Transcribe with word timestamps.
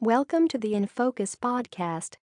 Welcome 0.00 0.46
to 0.50 0.58
the 0.58 0.76
In 0.76 0.86
Focus 0.86 1.34
podcast. 1.34 2.18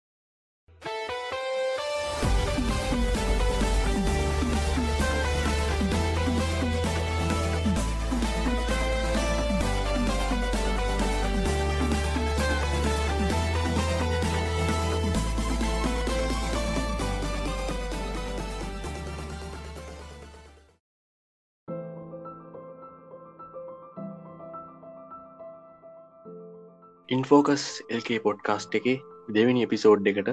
In Focus 27.09 27.65
LK 27.91 28.19
podcast 28.19 28.75
එක 28.75 28.87
දෙවැනි 29.29 29.65
episode 29.65 30.07
එකට 30.07 30.29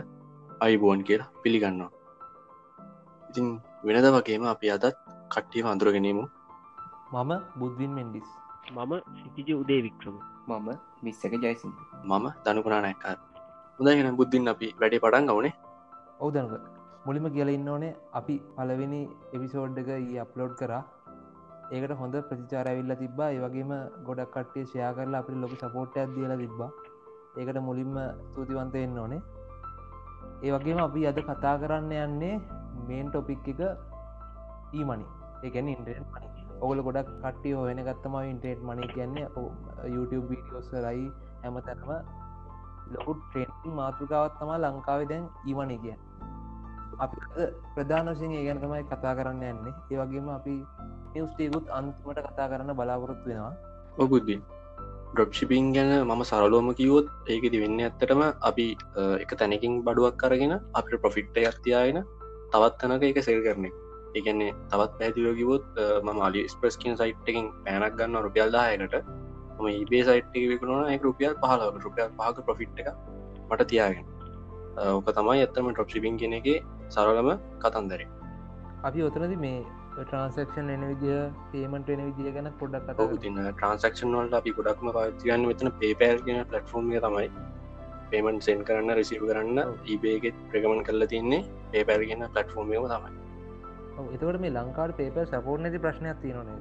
අයිබෝන් 0.62 1.02
කියලා 1.04 1.32
පිළිගන්නවා. 1.44 1.90
ඉතින් 3.23 3.48
වෙනද 3.84 4.08
වගේම 4.16 4.45
අපි 4.52 4.72
අදත් 4.76 4.86
කට්ටිය 5.31 5.64
අඳුරගෙනීමු 5.66 6.23
මම 7.14 7.31
බුද්ධින් 7.59 7.92
මෙන්ඩිස්. 7.92 8.30
මම 8.70 8.94
සිතිජ 9.18 9.52
උදේ 9.54 9.81
වික්‍රම 9.81 10.18
මම 10.50 10.70
මිස්සක 11.04 11.34
ජයිසින් 11.38 11.73
මම 12.04 12.28
දනුකනා 12.45 12.81
නැක්කාර 12.81 13.17
හොඳගෙන 13.80 14.16
බුද්ධින් 14.16 14.48
අපි 14.48 14.73
වැඩි 14.80 15.00
පටන් 15.00 15.28
ගවනේ 15.30 15.53
ඔවදනක 16.20 16.53
මුලිම 17.06 17.28
කියල 17.36 17.50
ඉන්න 17.50 17.67
ඕනේ 17.67 17.94
අපි 18.14 18.36
පලවෙනි 18.56 19.02
එපිසෝඩ් 19.34 19.81
එක 19.84 19.90
ඒ 19.90 20.20
අප්ලෝඩ් 20.26 20.56
කරා 20.56 20.84
ඒකට 21.71 21.93
හොඳ 21.99 22.16
ප්‍රතිචාර 22.30 22.67
ඇවිල්ල 22.67 22.95
තිබා 23.02 23.30
ඒවගේම 23.35 23.71
ගොඩක් 24.07 24.34
කට්ටේ 24.34 24.66
ෂයා 24.66 24.95
කරලා 24.95 25.21
අපි 25.23 25.41
ලොක 25.43 25.53
සපෝට්ටයක් 25.61 26.16
දියල 26.16 26.34
තිබ්බා. 26.38 26.71
ඒකට 27.38 27.61
මුලින්ම 27.67 27.95
සූතිවන්තයෙන් 28.34 28.99
ඕනේ. 28.99 29.21
ඒ 30.44 30.52
වගේම 30.53 30.80
අපි 30.81 31.08
අද 31.08 31.17
කතා 31.22 31.55
කරන්න 31.61 31.91
යන්නේ 31.97 32.36
මේන් 32.88 33.08
ටොපික් 33.09 33.47
එක 33.47 33.59
ඊමනි 34.73 35.05
ඒගැන 35.44 35.67
ඉන්ටරෙන් 35.73 36.05
මනි 36.13 36.30
ඔගල 36.61 36.80
ගොඩක් 36.88 37.09
කට්ටිය 37.23 37.53
හොයන 37.59 37.81
ගත්තම 37.88 38.16
ඉන්ටරේට් 38.23 38.63
මනි 38.67 38.88
කියන්නේ 38.94 39.28
YouTube 39.95 40.25
වීඩියෝස් 40.30 40.69
රයි 40.85 41.06
හැම 41.41 41.59
තැනම 41.67 41.91
ලොකු 42.94 43.13
ට්‍රේන් 43.19 43.75
මාතෘකාවත් 43.80 44.39
තමා 44.39 44.61
ලංකාව 44.63 45.03
දැන් 45.11 45.30
ඊමනි 45.45 45.78
කිය 45.83 45.95
අපි 47.00 47.17
ප්‍රධාන 47.75 48.09
වශයෙන් 48.14 48.31
ඒ 48.31 48.45
ගැන 48.47 48.59
තමයි 48.64 48.84
කතා 48.92 49.14
කරන්න 49.17 49.44
යන්නේ. 49.52 49.73
ඒ 49.92 49.97
වගේම 50.00 50.30
අපි 50.38 50.56
නිවස්ටේකුත් 51.16 51.70
අන්තිමට 51.78 52.23
කතා 52.30 52.47
කරන්න 52.52 52.75
බලාපොරොත්තු 52.80 53.30
වෙනවා. 53.30 53.53
ඔබුද්ධ 53.97 54.42
ඩොප්ෂිපින් 55.14 55.73
ගැන 55.75 55.92
මම 56.00 56.23
සරලෝම 56.23 56.67
කිවොත් 56.73 57.08
ඒකෙති 57.28 57.62
වෙන්න 57.64 57.80
ඇත්තටම 57.86 58.22
අපි 58.50 58.66
එක 59.23 59.31
තැනකින් 59.39 59.73
බඩුවක් 59.88 60.17
කරගෙන 60.22 60.53
අපිට 60.73 61.02
ප්‍රොෆිට්ට 61.03 61.39
ඇත්තියාගෙන 61.42 62.03
තවත් 62.53 62.78
තැනක 62.81 63.03
එක 63.09 63.19
සෙල් 63.28 63.42
කරන 63.47 63.66
එකන්නේ 64.16 64.53
තවත් 64.72 64.94
පැතිලෝකිවොත් 65.00 65.66
මම 66.06 66.22
අලි 66.28 66.44
ස්ප්‍රස් 66.53 66.78
කින් 66.78 66.95
සයිට් 67.02 67.30
එකින් 67.31 67.52
පැනක් 67.66 67.97
ගන්න 68.00 68.23
රුපියල් 68.25 68.56
දායකට 68.56 68.95
ම 69.59 69.67
ඉබේ 69.73 70.03
සයිට් 70.09 70.31
එක 70.38 70.45
විකුණන 70.52 70.94
එක 70.95 71.03
රුපියල් 71.08 71.36
පහලක 71.44 71.84
රුපියල් 71.86 72.09
පහක 72.17 72.45
ප්‍රෆිට් 72.47 72.80
එක 72.81 72.89
මට 73.50 73.67
තියාගෙන. 73.72 74.06
ඕක 74.95 75.08
තමයි 75.17 75.44
ඇත්තම 75.44 75.72
ටොප්ෂිපින් 75.72 76.17
කෙන 76.22 76.34
එක 76.39 76.47
සරලම 76.92 77.30
කතන්දරේ. 77.61 78.09
අපි 78.84 79.06
ඔතනද 79.08 79.38
මේ 79.38 79.61
ට්‍රන්සක්ෂන් 79.94 80.70
එන 80.75 80.84
විදිහ 80.89 81.22
පේමට 81.52 81.89
එන 81.89 82.03
විදිහ 82.09 82.36
ගැන 82.36 82.52
පොඩක් 82.59 83.02
තින 83.22 83.39
ට්‍රන්සක්ෂන් 83.39 84.14
වලට 84.16 84.38
අපි 84.39 84.53
ගොඩක්ම 84.59 84.94
පාතිගන්න 84.97 85.47
මෙතන 85.47 85.72
පේපෑල් 85.81 86.23
කියෙන 86.28 86.45
පලටෆෝර්ම් 86.45 86.94
තමයි. 87.00 87.28
පේමන් 88.12 88.39
සෙන් 88.42 88.64
කරන්න 88.67 88.95
රිසිව 88.97 89.23
කරන්න 89.23 89.59
ඒබේගෙත් 89.88 90.39
ප්‍රගමන් 90.50 90.86
කරලා 90.88 91.08
තින්නේ 91.08 91.42
පේපැල් 91.72 92.06
කියන 92.06 92.23
පලටෆෝර්මියම 92.30 92.88
තමයි. 92.88 93.12
එතකට 94.09 94.39
මේ 94.39 94.52
ලංකාට 94.52 94.96
පේප 94.97 95.19
සපෝර්් 95.25 95.59
නැති 95.59 95.79
ප්‍රශ්නයක් 95.79 96.22
තියනේ 96.22 96.58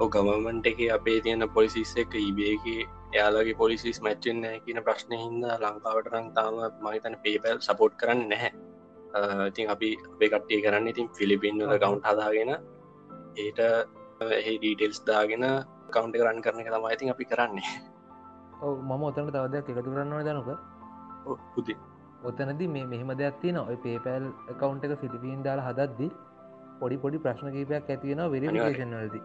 ඕ 0.00 0.08
ගමමන්ට 0.08 0.66
එක 0.66 0.78
අපේ 0.92 1.20
තියෙන 1.20 1.46
පොලිසිස් 1.50 1.92
එක 1.96 2.14
ඉබේගේ 2.20 2.88
එයාලගේ 3.12 3.56
පොලිසිස් 3.56 4.00
මැච්චෙන්න 4.00 4.44
කියන 4.64 4.82
ප්‍රශ්නය 4.82 5.16
හින්ද 5.22 5.46
ලංකාවට 5.54 6.12
රං 6.12 6.28
තාම 6.36 6.60
මහිතන 6.82 7.16
පේපැල් 7.24 7.58
සපෝට් 7.60 7.96
කරන්න 8.00 8.28
නැහැ 8.28 8.52
ඉතින් 9.48 9.70
අපි 9.70 9.88
අපේ 10.06 10.28
කට්ටිය 10.28 10.62
කරන්න 10.62 10.86
ඉතින් 10.86 11.08
ෆිලිපින් 11.10 11.58
වල 11.62 11.78
කවුන්් 11.78 12.00
හදාගෙන 12.02 12.50
ඒට 13.36 13.60
එහි 14.30 14.54
ඩීටෙල්ස් 14.56 15.02
දාගෙන 15.04 15.44
කවන්ට 15.90 16.16
කරන්න 16.16 16.42
කරන 16.42 16.60
එක 16.60 16.70
තමයි 16.70 16.94
ඉතින් 16.94 17.10
අපි 17.10 17.24
කරන්නේ. 17.24 17.70
ඔව 18.60 18.78
මම 18.80 19.02
ඔතනට 19.02 19.32
තවදයක් 19.32 19.70
එකතු 19.72 19.90
කරන්න 19.90 20.24
දනක. 20.24 20.58
පුති 21.54 21.74
ඔතනද 22.22 22.62
මේ 22.68 22.86
මෙහම 22.86 23.12
දෙයක් 23.16 23.40
තින 23.42 23.58
ඔය 23.58 23.76
පේපැල් 23.78 24.30
කවන්් 24.54 24.80
එක 24.86 25.00
ෆිලිපීන් 25.00 25.42
දාලා 25.42 25.68
හදද්දි 25.68 26.08
පොඩි 26.80 26.96
පොඩි 26.98 27.18
ප්‍රශ්න 27.18 27.52
කීපයක් 27.52 27.90
ඇතියෙන 27.90 28.24
වෙරිිකේෂන් 28.30 28.94
වලද. 28.94 29.16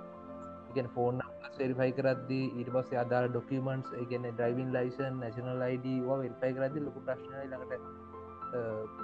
ඉගැන 0.71 0.89
ෆෝන් 0.95 1.21
වෙරිෆයි 1.57 1.91
කරදදි 1.99 2.41
ඊට 2.49 2.69
පස්ස 2.73 2.97
අදාර 3.03 3.29
documents 3.29 3.93
ඉගන 4.01 4.25
driving 4.29 4.73
license 4.73 5.21
national 5.21 5.61
ID 5.61 5.87
verify 6.13 6.57
කරදදි 6.57 6.85
ලොක 6.87 6.97
ප්‍රශ්න 7.05 7.37
ලඟට 7.43 8.04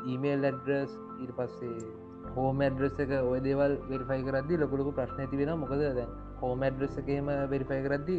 ඊමේල් 0.06 0.44
ඇඩ්‍රස් 0.44 0.96
ඊට 1.18 1.34
පස්සේ 1.38 1.76
හෝම 2.36 2.62
ඇඩ්‍රෙස් 2.62 3.00
එක 3.00 3.14
ඔය 3.22 3.40
දේවල් 3.42 3.74
වෙරිෆයි 3.90 4.28
කරදදි 4.28 4.58
ලොකුලක 4.58 4.94
ප්‍රශ්න 4.96 5.24
ඇති 5.24 5.42
වෙන 5.42 5.54
මොකද 5.60 5.84
දැ 5.92 6.08
හෝම 6.42 6.62
ඇඩ්‍රෙස් 6.62 6.98
එකේම 6.98 7.32
වෙරිෆයි 7.50 7.82
කරද්දි 7.88 8.18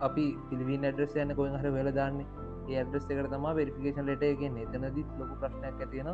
අපි 0.00 0.26
පිළිවි 0.48 0.78
ඇඩ්‍රෙස් 0.82 1.16
යන්න 1.16 1.36
කොයි 1.36 1.52
හර 1.54 1.70
වෙල 1.70 1.92
දාන්නේ. 1.92 2.26
ඒ 2.68 2.76
ඇඩ්‍රෙස් 2.76 3.04
එකට 3.06 3.30
තම 3.32 3.46
වෙරිෆිකේෂන් 3.58 4.06
ලට 4.06 4.32
එකෙන් 4.34 4.58
එතනදි 4.64 5.04
ලොකු 5.18 5.34
ප්‍රශ්නයක් 5.42 5.84
ඇතියෙන 5.84 6.10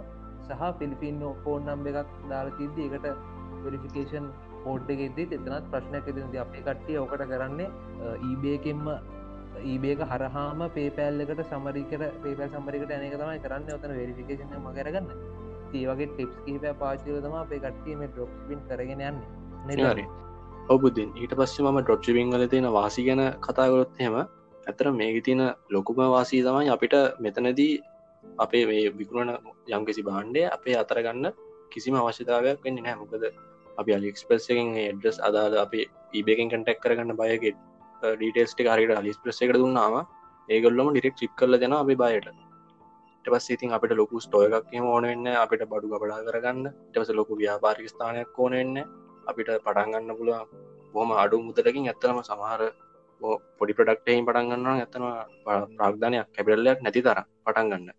සහ 0.47 0.62
පිලිපින් 0.81 1.22
ෆෝන් 1.44 1.69
නම්බ 1.69 1.86
එකක් 1.92 2.12
දාලතිද්දි 2.31 2.86
එකට 2.88 3.06
වෙරිෆිකේෂන් 3.65 4.31
පෝඩ් 4.65 4.91
එකෙද 4.94 5.19
එතනත් 5.26 5.70
ප්‍රශ්නයක් 5.72 6.09
ඇතිද 6.09 6.38
අපේ 6.44 6.62
කට්ටිය 6.62 6.98
ඕකට 7.03 7.26
කරන්නේ 7.32 7.69
ඊබේකෙන්ම 8.28 8.88
ඊබේක 9.64 10.04
හරහාම 10.04 10.60
පේපෑල්ලකට 10.70 11.42
සමරිකට 11.46 12.04
පේපැල් 12.20 12.50
සම්මරිකට 12.50 12.92
ඇනක 12.92 13.16
තමයි 13.16 13.40
කරන්න. 13.40 13.66
ඔතන 13.72 13.92
වෙරිෆිකේෂන 13.94 14.54
මගරගන්න 14.60 15.10
ඒවගේ 15.74 16.08
ටිප්ස් 16.08 16.38
කිහිප 16.44 16.64
පාචිල 16.78 17.18
තම 17.20 17.36
අපේ 17.38 17.60
කට්ටීම 17.60 18.06
ඩොක්්ින් 18.08 18.62
කරගෙන 18.68 19.02
යන්න. 19.02 19.20
නිරි 19.66 20.06
ඔබුදන් 20.68 21.10
ඊට 21.16 21.34
පස්සේ 21.34 21.64
මම 21.64 21.78
ඩොප්චිවිං 21.80 22.30
වල 22.30 22.46
තියෙන 22.46 22.68
වාසි 22.72 23.02
ගැන 23.04 23.22
කතාගොත් 23.40 23.98
හෙම 23.98 24.16
ඇතර 24.16 24.86
මේක 24.92 25.18
තියෙන 25.22 25.42
ලොකුම 25.70 26.00
වාසී 26.06 26.42
තමයි 26.42 26.70
අපිට 26.70 26.94
මෙතනදී 27.20 27.74
අපේ 28.38 28.64
මේ 28.66 28.86
විකුණන 28.92 29.30
යම්කිසි 29.70 30.02
බාණ්ඩය 30.02 30.42
අපේ 30.48 30.76
අතරගන්න 30.76 31.28
කිසිම 31.72 31.94
අවශ්‍යතාවයක් 31.96 32.58
වෙන්න 32.64 32.80
නෑ 32.80 32.96
මොකද 32.96 33.24
අපි 33.78 33.90
අලික්ස්ප්‍රස් 33.92 34.48
එකෙන් 34.48 34.68
ඩ්‍රස් 34.96 35.18
අදාද 35.20 35.54
අපේ 35.56 35.86
ඉබේකෙන් 36.14 36.50
කටෙක් 36.50 36.80
කරගන්න 36.80 37.14
බයගෙ 37.14 37.52
ඩීටේස්ට 38.02 38.60
හරිට 38.66 38.92
අලිස්ප්‍රස් 38.94 39.40
එකට 39.42 39.56
දුන්නාම 39.56 39.94
ඒගොල්ලොම 40.48 40.90
ඩිරෙක් 40.90 41.16
චික් 41.16 41.32
කරල 41.34 41.58
දෙෙන 41.58 41.74
අපි 41.74 41.96
බයට 41.96 42.28
පස් 43.24 43.46
ඉතින් 43.50 43.72
අපිට 43.72 43.92
ලොකු 43.92 44.20
ස්ටෝය 44.20 44.46
එකක් 44.48 44.72
ඕන 44.84 45.04
වෙන්න 45.04 45.26
අපිට 45.36 45.62
බඩු 45.64 45.86
ගබඩා 45.92 46.24
කරගන්න. 46.26 46.66
ටවස 46.90 47.10
ලොකු 47.12 47.32
ව්‍යාපාරික 47.34 47.88
ස්ථානයක් 47.88 48.38
ඕන 48.38 48.52
වෙන්න 48.52 48.76
අපිට 49.26 49.50
පටන්ගන්න 49.58 50.16
පුළුව 50.18 50.40
බොහම 50.94 51.10
අඩු 51.14 51.36
මුදලකින් 51.42 51.88
ඇත්තනම 51.90 52.20
සමහර 52.22 52.62
පොඩි 53.58 53.76
ප්‍රඩක්ටයින් 53.78 54.26
පටන්ගන්න 54.26 54.66
ඇත්තනවා 54.72 55.20
ප්‍රාග්ධනයක් 55.78 56.28
කැබිරල්ලයක් 56.34 56.78
නැති 56.80 57.02
තර 57.02 57.20
පටන්ගන්න 57.44 57.90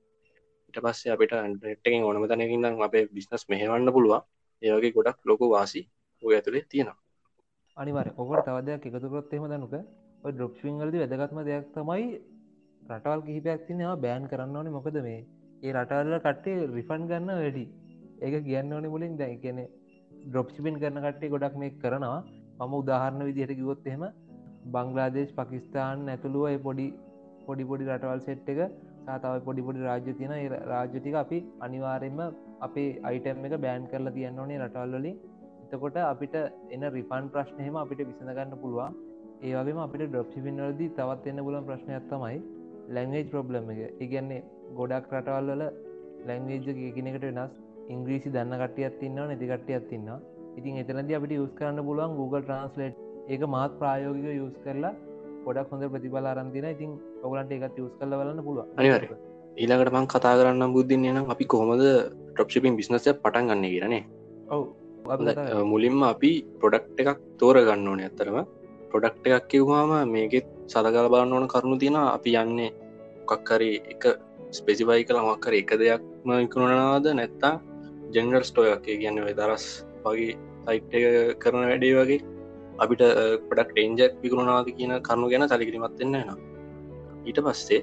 ඉට 0.69 0.80
පස්සේ 0.84 1.12
අපිට 1.12 1.34
නෙට්ටකින් 1.34 2.03
ඕනම 2.03 2.24
තැනකින් 2.25 2.66
අපේ 2.81 3.03
බිස්නස් 3.09 3.44
මෙහවන්න 3.50 3.91
පුළුව 3.91 4.16
ඒවගේ 4.62 4.91
ගොඩක් 4.91 5.19
ලොකු 5.25 5.46
වාසි 5.50 5.81
ඔය 6.24 6.34
ඇතුළේ 6.36 6.66
තියෙනවා. 6.66 6.97
අනිවර 7.78 8.08
ඔකට 8.16 8.48
තවදයක් 8.48 8.86
එකතුකොත් 8.90 9.34
එෙම 9.34 9.46
දනුක 9.52 9.74
ඩොප්ෂිංගලදි 10.32 11.02
වැදගත්ම 11.04 11.40
දෙයක් 11.48 11.66
තමයි 11.74 12.06
රටවල් 12.84 13.22
කිහිපයක් 13.28 13.66
තිනවා 13.68 13.96
බෑන් 13.98 14.24
කරන්න 14.31 14.57
ඕනේ. 14.57 14.75
මොකද 14.78 14.98
මේ 15.07 15.19
ඒ 15.63 15.74
රටල්ල 15.74 16.16
කට්ටේ 16.19 16.68
රිෆන් 16.69 17.04
ගන්න 17.10 17.30
වැඩි 17.36 17.66
ඒක 18.22 18.36
කියන්න 18.48 18.74
ඕනේ 18.74 18.94
මුලින් 18.96 19.13
දැ 19.18 19.36
කියනෙ 19.38 19.66
ඩොප්ෂිපින් 20.25 20.80
කරන 20.81 21.00
කට්ටේ 21.06 21.34
ගොඩක් 21.34 21.56
මේ 21.57 21.75
කරනවා. 21.75 22.19
මම 22.60 22.74
උදාහරණ 22.74 23.28
විදිහයට 23.30 23.57
කිවොත් 23.60 23.88
එහෙම 23.88 24.04
බංගලාදේශ් 24.74 25.34
පකිස්ාන් 25.38 26.10
ඇතුළුව 26.10 26.46
පොඩි 26.63 26.88
පොඩි 27.46 27.63
පොඩි 27.63 27.90
රටවල් 27.90 28.22
සෙට් 28.22 28.50
එක 28.50 28.60
සාතාව 29.06 29.42
පොඩි 29.46 29.62
පොඩි 29.62 29.88
රාජ්‍ය 29.90 30.12
තියෙන 30.19 30.34
රාජ්‍යටික 30.66 31.16
අපි 31.16 31.40
අනිවාරෙන්ම 31.62 32.19
අපේ 32.62 32.90
අයිටම් 33.10 33.46
එක 33.48 33.56
බෑන් 33.66 33.90
කරලා 33.92 34.16
තියන්න 34.18 34.42
ඕනේ 34.44 34.62
රටවල්ලින් 34.63 35.18
එතකොට 35.68 35.98
අපිට 36.04 36.36
එන 36.72 36.84
රිෆන් 36.90 37.25
ප්‍රශ්නයම 37.34 37.75
අපිට 37.75 38.02
විසඳගන්න 38.02 38.54
පුළුවන්. 38.62 38.94
ඒවගේම 39.44 39.80
අපිට 39.80 40.06
ඩොප්ෂිපින් 40.08 40.62
වලදී 40.62 40.94
තවත් 40.98 41.31
එන්න 41.31 41.44
පුලන් 41.48 41.68
ප්‍රශ්නයක් 41.69 42.08
තමයි 42.12 42.38
ලැංවේජ් 42.90 43.25
ප්‍රබ්ලම් 43.34 43.72
එක. 43.74 43.81
ඉගැන්නේ 44.02 44.44
ගොඩක් 44.75 45.14
රටවල් 45.14 45.52
වල 45.52 45.64
ලැංවේජ් 46.28 46.88
එකනෙකට 46.90 47.28
වෙනස් 47.30 47.54
ඉංග්‍රීසි 47.90 48.30
දන්න 48.30 48.64
කටියත් 48.64 49.00
තින්න 49.02 49.19
නැතිකටියත් 49.22 49.86
තින්න 49.92 50.10
ඉතින් 50.58 50.80
එතනද 50.81 51.12
අපිට 51.14 51.36
යස් 51.36 51.54
කරන්න 51.60 51.86
පුළුවන් 51.88 52.18
Google 52.20 52.42
ට්‍රන්ස්ලේට් 52.42 52.96
ඒක 53.28 53.44
මාත් 53.48 53.78
ප්‍රායෝගික 53.80 54.28
යස් 54.31 54.58
කරලා 54.63 54.94
ගොඩක් 55.46 55.72
හොඳ 55.72 55.88
ප්‍රතිබල 55.94 56.28
අරන්තින 56.28 56.68
ඉතින් 56.68 56.98
ඔගලන්ට 57.24 57.56
එකත් 57.58 57.80
යස් 57.80 57.94
කල 58.00 58.16
බලන්න 58.20 58.44
පුළුව 58.44 58.66
අනිවාර්ය. 58.75 59.08
ඊළඟට 59.58 59.94
මං 59.94 60.10
කතා 60.13 60.34
කරන්න 60.40 60.74
බුද්ධින් 60.75 61.08
නම් 61.12 61.31
අපි 61.34 61.46
කොහොමද 61.54 61.84
ට්‍රප්ෂිපින් 61.84 62.80
බිස්නසය 62.80 63.13
පටන් 63.16 63.50
ගන්න 63.50 63.68
කියරනේ 63.68 64.04
ඔව් 64.50 64.62
මුලින්ම 65.64 66.04
අපි 66.04 66.32
පොඩක්් 66.62 66.86
එකක් 66.98 67.20
තෝර 67.40 67.56
ගන්න 67.58 67.88
ඕන 67.88 68.00
ඇත්තරම 68.00 68.38
පොඩක්් 68.92 69.28
එකක් 69.28 69.48
කිව්වාම 69.48 69.92
මේකෙත් 70.08 70.48
සලකල 70.68 71.10
බලන්න 71.10 71.34
ඕන 71.34 71.48
කරුණු 71.48 71.78
තියෙන 71.78 71.96
අපි 71.98 72.32
යන්නේ 72.36 72.72
මොකක්කරි 73.22 73.72
එක 73.94 74.04
ස්පෙසිවයි 74.52 75.06
කළ 75.06 75.20
මක්කර 75.22 75.54
එක 75.54 75.72
දෙයක්ම 75.76 76.30
ඉකුණනාද 76.38 77.06
නැත්තා 77.12 77.54
ජෙනරල් 78.14 78.44
ස්ටෝයක් 78.44 78.84
කියන්න 78.84 79.22
දරස් 79.34 79.66
වගේ 80.04 80.36
සයිට් 80.66 80.94
කරන 81.40 81.64
වැඩේ 81.64 81.96
වගේ 81.98 82.22
අපිට 82.80 83.04
පොඩක් 83.50 83.70
ටේන්ජක් 83.72 84.14
විකුණනාද 84.24 84.68
කියන 84.78 84.94
කරුණු 85.02 85.30
ගැන 85.30 85.48
සලිකිරිමත්වෙන්න 85.48 86.16
න 86.20 86.30
ඊට 87.26 87.40
පස්සේ 87.40 87.82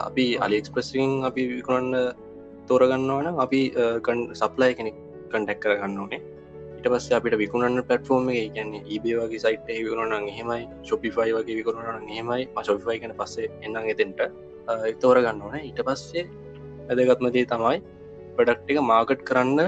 අපි 0.00 0.26
අලිෙක්ස්ප්‍රසින් 0.38 1.24
අපි 1.24 1.42
විකුණන්න 1.50 2.14
තෝරගන්නවන 2.68 3.38
අපි 3.38 3.60
සප්ලයි 4.34 4.74
කෙනෙක් 4.74 4.96
කන්ටැක් 5.30 5.60
කරගන්න 5.62 5.98
ඕනේ. 5.98 6.20
ඉට 6.80 6.88
පස්ස 6.88 7.12
අපිට 7.12 7.34
විකුණන්න 7.36 7.82
පටෆෝර්ම 7.88 8.28
එක. 8.32 8.52
කියන්නේ 8.54 8.82
ඒබේ 8.92 9.16
වගේ 9.20 9.40
සයිට් 9.44 9.66
විකුණන 9.68 10.28
හෙමයි 10.36 10.62
ශොපිෆයි 10.88 11.32
වගේ 11.36 11.56
විකුණන 11.58 12.08
හෙමයි 12.16 12.48
මශොපිෆයි 12.56 13.00
කන 13.02 13.14
පස්සේ 13.20 13.48
එන්න 13.64 13.76
එතෙන්ට. 13.94 14.20
තෝරගන්න 15.02 15.42
ඕන. 15.44 15.56
ඊට 15.60 15.80
පස්සේ 15.88 16.24
ඇදගත්මදේ 16.90 17.46
තමයි 17.52 17.78
ප්‍රඩක්් 18.36 18.70
එක 18.72 18.80
මාකට් 18.90 19.24
කරන්න 19.28 19.60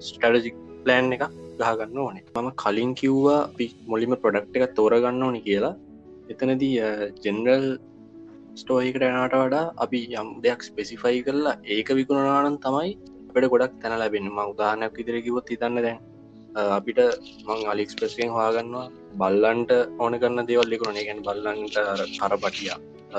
ස්ටඩජික් 0.00 0.56
ප්ලෑන් 0.84 1.12
එක 1.16 1.24
ගහගන්න 1.60 1.98
ඕනේ. 2.04 2.24
මම 2.36 2.50
කලින් 2.62 2.92
කිව්වා 3.00 3.40
පි 3.56 3.66
මොලිම 3.86 4.16
ප්‍රඩක්් 4.24 4.58
එක 4.58 4.74
තෝරගන්න 4.78 5.24
ඕනි 5.28 5.40
කියලා. 5.46 5.74
එතනදී 6.32 6.74
ජෙනරල් 7.24 7.66
ස්ටෝයිකට 8.60 9.08
එනට 9.08 9.38
වඩා 9.40 9.64
අපි 9.84 10.02
යම් 10.20 10.28
දෙයක් 10.44 10.68
ස්පෙසිෆයි 10.68 11.24
කරලා 11.26 11.56
ඒක 11.74 11.88
විකුණනානන් 11.98 12.60
තමයි 12.66 12.92
අපට 13.30 13.50
ගොඩක් 13.52 13.74
තැන 13.82 13.98
ලැබෙන 14.02 14.28
ම 14.28 14.38
උදාහනයක් 14.52 15.02
ඉදිරකිවොත් 15.02 15.52
හිතන්න 15.54 15.82
දැන් 15.86 15.98
අපිට 16.54 17.00
මං 17.46 17.66
අලික්ස්ප්‍රසියෙන් 17.68 18.30
හවාගන්නවා 18.30 18.86
බල්ලන්ට 19.14 19.72
ඕන 19.98 20.14
කරන්න 20.14 20.46
දේවල් 20.46 20.68
ලිකුණ 20.68 20.98
ගැන 20.98 21.22
බල්ලන්ට 21.22 21.76
කරපටිය 22.18 22.70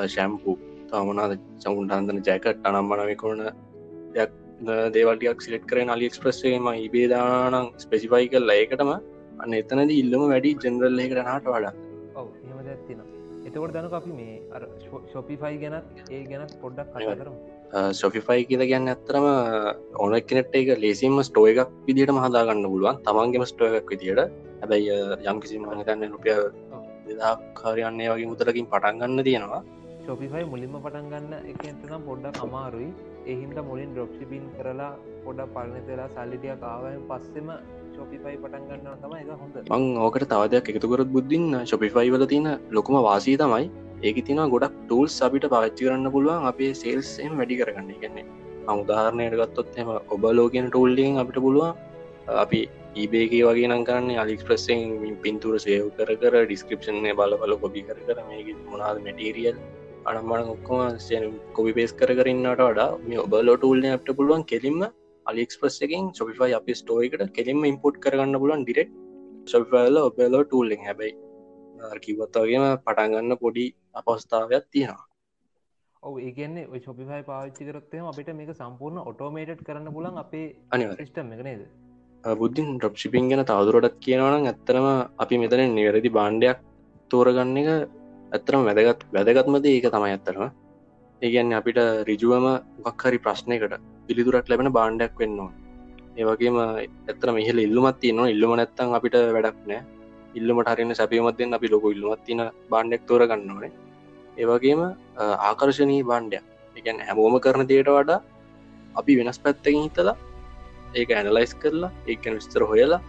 ශැම්පු 0.07 0.57
තමනාද 0.89 1.33
චමුන්ටන්දන 1.63 2.21
ජැකට 2.23 2.65
අනම්බනමිකුණ 2.65 3.43
දෙයක් 4.15 4.31
දේවල්ටියක් 4.95 5.41
සිලෙට් 5.41 5.65
කරන 5.65 5.89
අලික්ස්ප්‍රස්සේම 5.89 6.67
ඉබේදානං 6.77 7.69
ස්පෙසිෆයි 7.77 8.29
කල්ල 8.29 8.55
ඒකටම 8.55 8.91
අන්න 9.39 9.53
එතනද 9.53 9.91
ඉල්ලම 9.93 10.25
වැඩි 10.25 10.55
ජෙනරල් 10.57 10.99
එකට 10.99 11.21
නාට 11.21 11.47
වඩා. 11.47 11.73
ඔව 12.15 12.27
එතකොට 13.45 13.73
දනක 13.73 13.93
අපි 13.93 14.11
මේ 14.11 14.35
ශොපිෆයි 15.11 15.55
ගැනත් 15.63 16.11
ඒ 16.11 16.23
ගැනත් 16.25 16.53
පොඩ්ඩක් 16.61 16.91
කරම 16.97 17.37
සොෆිෆයි 17.71 18.45
කියල 18.45 18.63
ගැන්න 18.65 18.87
ඇත්තරම 18.87 19.25
ඕන 19.95 20.13
කෙනෙට 20.21 20.55
එක 20.55 20.69
ලේසිම 20.79 21.17
ස්ටෝ 21.23 21.45
එකක් 21.47 21.69
විදිට 21.87 22.11
මහදාගන්න 22.11 22.65
පුළුවන්. 22.65 23.01
තමන්ගේම 23.05 23.45
ස්ටෝ 23.45 23.73
එකක් 23.79 23.89
විදිට 23.89 24.31
හැබැයි 24.61 24.95
යම් 25.25 25.41
කිසි 25.41 25.59
මහිතන්න 25.59 26.11
රුපිය 26.13 26.37
දෙදාකාරයන්නේ 27.07 28.09
වගේ 28.11 28.31
මුදලකින් 28.31 28.65
පටන්ගන්න 28.71 29.23
තියෙනවා. 29.23 29.61
ශොපිෆයි 30.05 30.45
මුලින්ම 30.45 30.75
පටන්ගන්න 30.85 31.33
එකතනම් 31.51 32.01
පොඩ්ඩක් 32.07 32.43
අමාරුයි. 32.45 32.89
එහින්ද 33.27 33.57
මුලින් 33.67 33.91
ඩොක්්ෂිපින් 33.93 34.45
කරලා 34.55 34.93
පොඩක් 35.25 35.53
පලනතලා 35.55 36.07
සල්ලිටිය 36.15 36.55
කාවයෙන් 36.63 37.03
පස්සෙම 37.09 37.51
ශොපිෆයි 37.95 38.37
පටන්ගන්න 38.43 38.97
තම 39.03 39.13
එක 39.19 39.29
හොඳ. 39.41 39.61
මං 39.69 39.85
ඕකට 40.05 40.25
තවදයක් 40.33 40.73
එකතුකරත් 40.73 41.13
බුද්ධින් 41.15 41.45
ශොපිෆයි 41.65 42.09
වල 42.15 42.25
තියෙන 42.25 42.49
ලොකුම 42.71 42.97
වාසී 43.07 43.37
තමයි 43.43 43.69
ඒක 44.01 44.19
තින 44.25 44.41
ගොඩක් 44.47 44.75
ටූල්ස් 44.79 45.15
අපිට 45.21 45.45
පච්චි 45.47 45.81
කරන්න 45.81 46.11
පුළුවන් 46.11 46.45
අපේ 46.45 46.71
සේල්ස්ම් 46.75 47.33
වැඩි 47.35 47.59
කරගන්න. 47.59 47.89
ගන්නේ 47.97 48.25
අමුදාහරණයට 48.67 49.35
ගත්තොත් 49.35 49.77
එම 49.77 49.89
ඔබ 50.07 50.23
ලෝකෙන 50.31 50.67
ටූල්ලියෙන් 50.67 51.17
අපිට 51.17 51.39
පුළුවන් 51.39 51.73
අපි 52.37 52.61
ඒබේගේ 52.95 53.41
වගේ 53.45 53.67
නම් 53.67 53.83
කරන්න 53.83 54.21
අලික්ස්ප්‍රස්සෙන් 54.23 54.79
පින්තුර 55.23 55.55
සේව් 55.57 55.89
කර 55.97 56.11
කර 56.21 56.35
ඩිස්ක්‍රපෂන්ය 56.43 57.11
බල 57.13 57.35
බල 57.41 57.53
කොබි 57.63 57.81
කර 57.81 57.99
කර 58.07 58.19
මේ 58.29 58.55
මොනාද 58.65 59.01
මැටීරියල් 59.05 59.57
අනම්මන 60.09 60.51
ඔක්කොම 60.53 60.81
කොබි 61.55 61.71
පේස් 61.73 61.93
කර 61.93 62.11
කරන්නට 62.19 62.61
වඩා 62.61 62.89
මේ 63.03 63.19
ඔබලෝ 63.25 63.57
ටූල්න 63.57 63.89
අපට 63.89 64.11
පුළුවන් 64.17 64.45
කෙලින්ම 64.45 64.79
අලික්ස්ප්‍රස් 65.25 65.77
එකින් 65.81 66.05
සොපිෆයි 66.13 66.53
අපි 66.53 66.73
ස්ටෝයිකට 66.73 67.25
කෙලින්ම 67.33 67.65
ඉම්පෝට් 67.65 67.97
කරගන්න 68.05 68.41
පුලන් 68.43 68.63
ඩිරෙක් 68.63 68.95
සොපිෆයිල 69.47 69.99
ඔබලෝ 70.01 70.43
ටූල්ලින් 70.45 70.85
හැබයි 70.87 71.13
කිවත්තවගේම 72.03 72.65
පටන්ගන්න 72.79 73.39
පොඩි 73.43 73.65
අපස්ථාවයක් 73.95 74.65
තියෙනවා. 74.69 75.05
ඔව 76.03 76.17
ඒගන්නේ 76.19 76.81
ශොපිහයි 76.81 77.23
පාච්චි 77.25 77.65
කරත්තයම 77.65 78.05
අපිට 78.05 78.33
මේක 78.33 78.51
සම්පූර්ණ 78.53 79.03
ඔටෝමේට් 79.03 79.61
කරන්න 79.63 79.93
පුලන් 79.93 80.17
අපේ 80.17 80.47
අනිව 80.71 80.95
සිිස්ටම් 80.95 81.33
එක 81.33 81.43
නේද? 81.43 81.61
බුද්ධින් 82.23 82.79
්‍රප් 82.79 82.95
ශිපින් 82.95 83.29
ගැන 83.29 83.43
තවදුරටත් 83.45 83.99
කියනවනම් 83.99 84.47
ඇත්තරම 84.47 84.87
අපි 85.17 85.35
මෙතන 85.37 85.61
නිවැරදි 85.71 86.09
බාණ්ඩයක් 86.11 86.59
තෝරගන්න 87.11 87.57
එක 87.57 87.69
ඇත්තරම 88.31 88.65
වැදගත් 88.65 89.05
වැදගත්මද 89.11 89.65
ඒක 89.67 89.87
තමයි 89.89 90.11
ඇත්තරම 90.11 90.43
ඒගැන්න 91.21 91.53
අපිට 91.53 91.79
රිජුවම 92.05 92.45
ගක්හරි 92.85 93.19
ප්‍රශ්නයකට 93.19 93.79
පිළිතුරක් 94.07 94.49
ලැබෙන 94.49 94.71
බාණ්ඩයක් 94.71 95.15
වෙන්නවා 95.17 95.51
ඒවගේම 96.17 96.57
ඇත්තර 96.59 97.31
මෙහල 97.33 97.59
ඉල්ලුමත් 97.59 97.99
තියනවා 97.99 98.29
ඉල්ලුම 98.29 98.53
නැත්තන් 98.55 98.95
අපිට 98.95 99.15
වැඩක් 99.29 99.59
නෑ 99.67 99.81
ඉල්ලමට 100.37 100.69
හරින්න 100.71 100.93
සැපියමත්යෙන් 100.99 101.53
අපි 101.57 101.67
ලොක 101.73 101.85
ඉල්ලුමත් 101.93 102.23
තින 102.27 102.41
බාණ්ඩෙක් 102.71 103.03
තෝර 103.09 103.21
ගන්නවනේ 103.29 103.71
ඒවගේම 104.37 104.81
ආකර්ශණී 105.49 106.03
බාණ්ඩයක්. 106.09 106.43
එකන් 106.79 106.99
හැමෝම 107.07 107.35
කරන 107.45 107.63
දේට 107.71 107.89
වඩා 107.95 108.19
අපි 108.99 109.13
වෙනස් 109.19 109.39
පැත්තකින් 109.45 109.83
හිතලා 109.85 110.15
ඒක 110.99 111.09
ඇනලයිස් 111.17 111.53
කරලා 111.61 111.91
ඒකන 112.11 112.37
විස්තර 112.37 112.63
හොයලා 112.71 113.01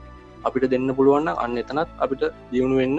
අපිට 0.47 0.65
දෙන්න 0.73 0.91
පුළුවන්න 0.99 1.29
අන්න 1.45 1.61
එතනත් 1.63 1.91
අපිට 2.05 2.23
දියුණු 2.53 2.77
වෙන්න 2.81 2.99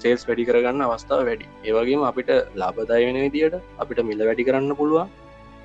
සේල්ස් 0.00 0.22
වැඩි 0.28 0.46
කරගන්න 0.48 0.84
අවස්ථාව 0.86 1.24
වැඩි. 1.28 1.46
ඒවගේම 1.68 2.02
අපිට 2.10 2.30
ලාබදාය 2.60 3.02
වෙන 3.08 3.18
විදියට 3.24 3.56
අපිට 3.82 4.00
මිල 4.10 4.20
වැඩි 4.28 4.46
කරන්න 4.48 4.76
පුළුවන් 4.80 5.08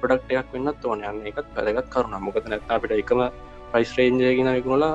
පොඩක්ටයක් 0.02 0.48
වෙන්නත් 0.54 0.86
ඕන. 0.86 1.04
යන්න 1.10 1.28
එකත් 1.30 1.48
වැදගත් 1.58 1.92
කරුණ 1.94 2.18
මොකද 2.28 2.50
නැත් 2.52 2.74
අපිට 2.78 2.98
එකම 3.02 3.22
ප්‍රයිස්රේන්ජයගෙන 3.72 4.50
විකුණලා 4.58 4.94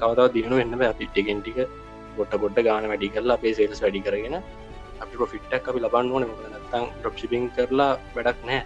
කවතාව 0.00 0.28
දියුණු 0.36 0.56
වෙන්න 0.60 0.88
අපි 0.92 1.10
ටිගෙන්ටික 1.10 1.58
පොට 2.16 2.32
පොට 2.42 2.58
ගාන 2.66 2.88
වැඩි 2.92 3.08
කරලා 3.14 3.36
අපේ 3.38 3.54
සේල්ස් 3.58 3.82
වැඩි 3.84 4.00
කරගෙන 4.06 4.36
අපි 5.02 5.14
පොෆිට්ටක් 5.22 5.68
අපි 5.70 5.80
ලබන්න 5.84 6.12
ඕන. 6.14 6.24
නත්තං 6.50 6.86
ඩොප්ෂිපින් 6.98 7.44
කරලා 7.56 7.92
වැඩක් 8.16 8.40
නෑ 8.48 8.60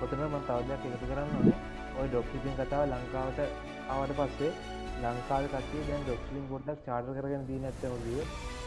පොතන 0.00 0.20
ම 0.24 0.36
තවදයක් 0.48 0.82
එකතු 0.88 1.06
කරන්න 1.10 1.52
ඔය 2.00 2.06
ඩොක්ෂිපින් 2.08 2.54
කතාව 2.60 2.84
ලංකාවට 2.90 3.40
ආවට 3.94 4.12
පස්සේ 4.18 4.52
ලංකාව 5.02 5.44
කටේ 5.54 5.82
දැන් 5.88 6.02
ඩොක්ලින් 6.04 6.46
ගොඩක් 6.52 6.80
චාර්ය 6.86 7.16
කරගෙන 7.18 7.44
දී 7.48 7.60
නැත්තමදිය 7.64 8.22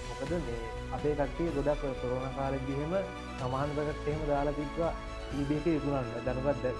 මොකද 0.09 0.31
මේ 0.47 0.59
අපේ 0.97 1.15
කටේ 1.21 1.53
ගොඩක් 1.57 1.83
කොරන 2.01 2.35
කාලෙදිහෙම 2.37 2.93
සමාන්දකට 3.39 4.07
එහෙම 4.07 4.23
දාලා 4.29 4.57
තික්වා 4.59 4.91
ඊබේක 5.39 5.65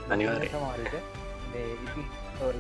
අනිවාර්යයෙන්. 0.10 0.52
සමාරයට 0.52 0.96
ඉති 1.86 2.02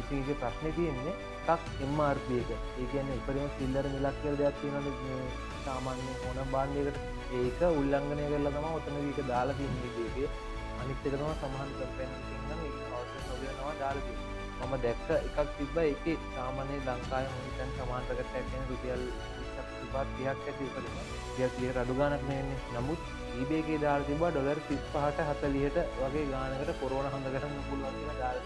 ඉතිගේ 0.01 0.35
ප්‍රශ්නය 0.41 0.71
තියෙන්නේ 0.77 1.15
එකක් 1.47 1.81
එම්මාර්පයක 1.81 2.51
ඒකන්න 2.53 3.11
ඉපරිම 3.13 3.47
සිල්ලර 3.55 3.85
මිලක් 3.89 4.17
කියල 4.21 4.35
දෙයක් 4.37 4.61
තියෙන 4.61 4.87
සාමාන්‍ය 5.63 6.13
ඕන 6.21 6.39
බාන්්‍යකට 6.51 6.97
ඒක 7.33 7.61
උල්ලංඝනය 7.71 8.23
කරලා 8.25 8.53
තම 8.53 8.67
ඔතන 8.71 8.97
වීක 8.99 9.21
දාලා 9.27 9.57
තින්නේගේ 9.57 10.29
අනිත්තකතම 10.81 11.23
සමහන් 11.33 11.71
කරපෙන 11.75 12.11
නවා 13.51 13.73
දාලති 13.79 14.13
මම 14.59 14.73
දැක්ක 14.79 15.09
එකක් 15.17 15.51
තිබ 15.57 15.77
එක 15.81 16.05
සාමානය 16.29 16.75
ලංකාය 16.79 17.27
මතන් 17.35 17.71
සමාන්තකට 17.75 18.21
ඇැන 18.23 18.67
රුපියල් 18.69 19.05
තිබත් 19.71 20.11
තියක් 20.15 20.43
ඇති 20.43 20.67
උපරම 20.67 20.97
දිය 21.29 21.49
තිය 21.51 21.71
රඩුගානක් 21.71 22.25
නන්නේ 22.25 22.59
නමුත් 22.73 23.07
ඒබේගේ 23.33 23.79
දාල් 23.79 24.05
තිබ 24.05 24.25
ඩොලර් 24.25 24.61
තිස් 24.67 24.83
පහට 24.89 25.29
හතලියට 25.29 25.79
වගේ 25.95 26.27
ගානකට 26.29 26.75
කොරෝන 26.81 27.09
හඳ 27.09 27.33
කරන්න 27.33 27.65
පුළුවන් 27.67 28.19
දාල 28.19 28.37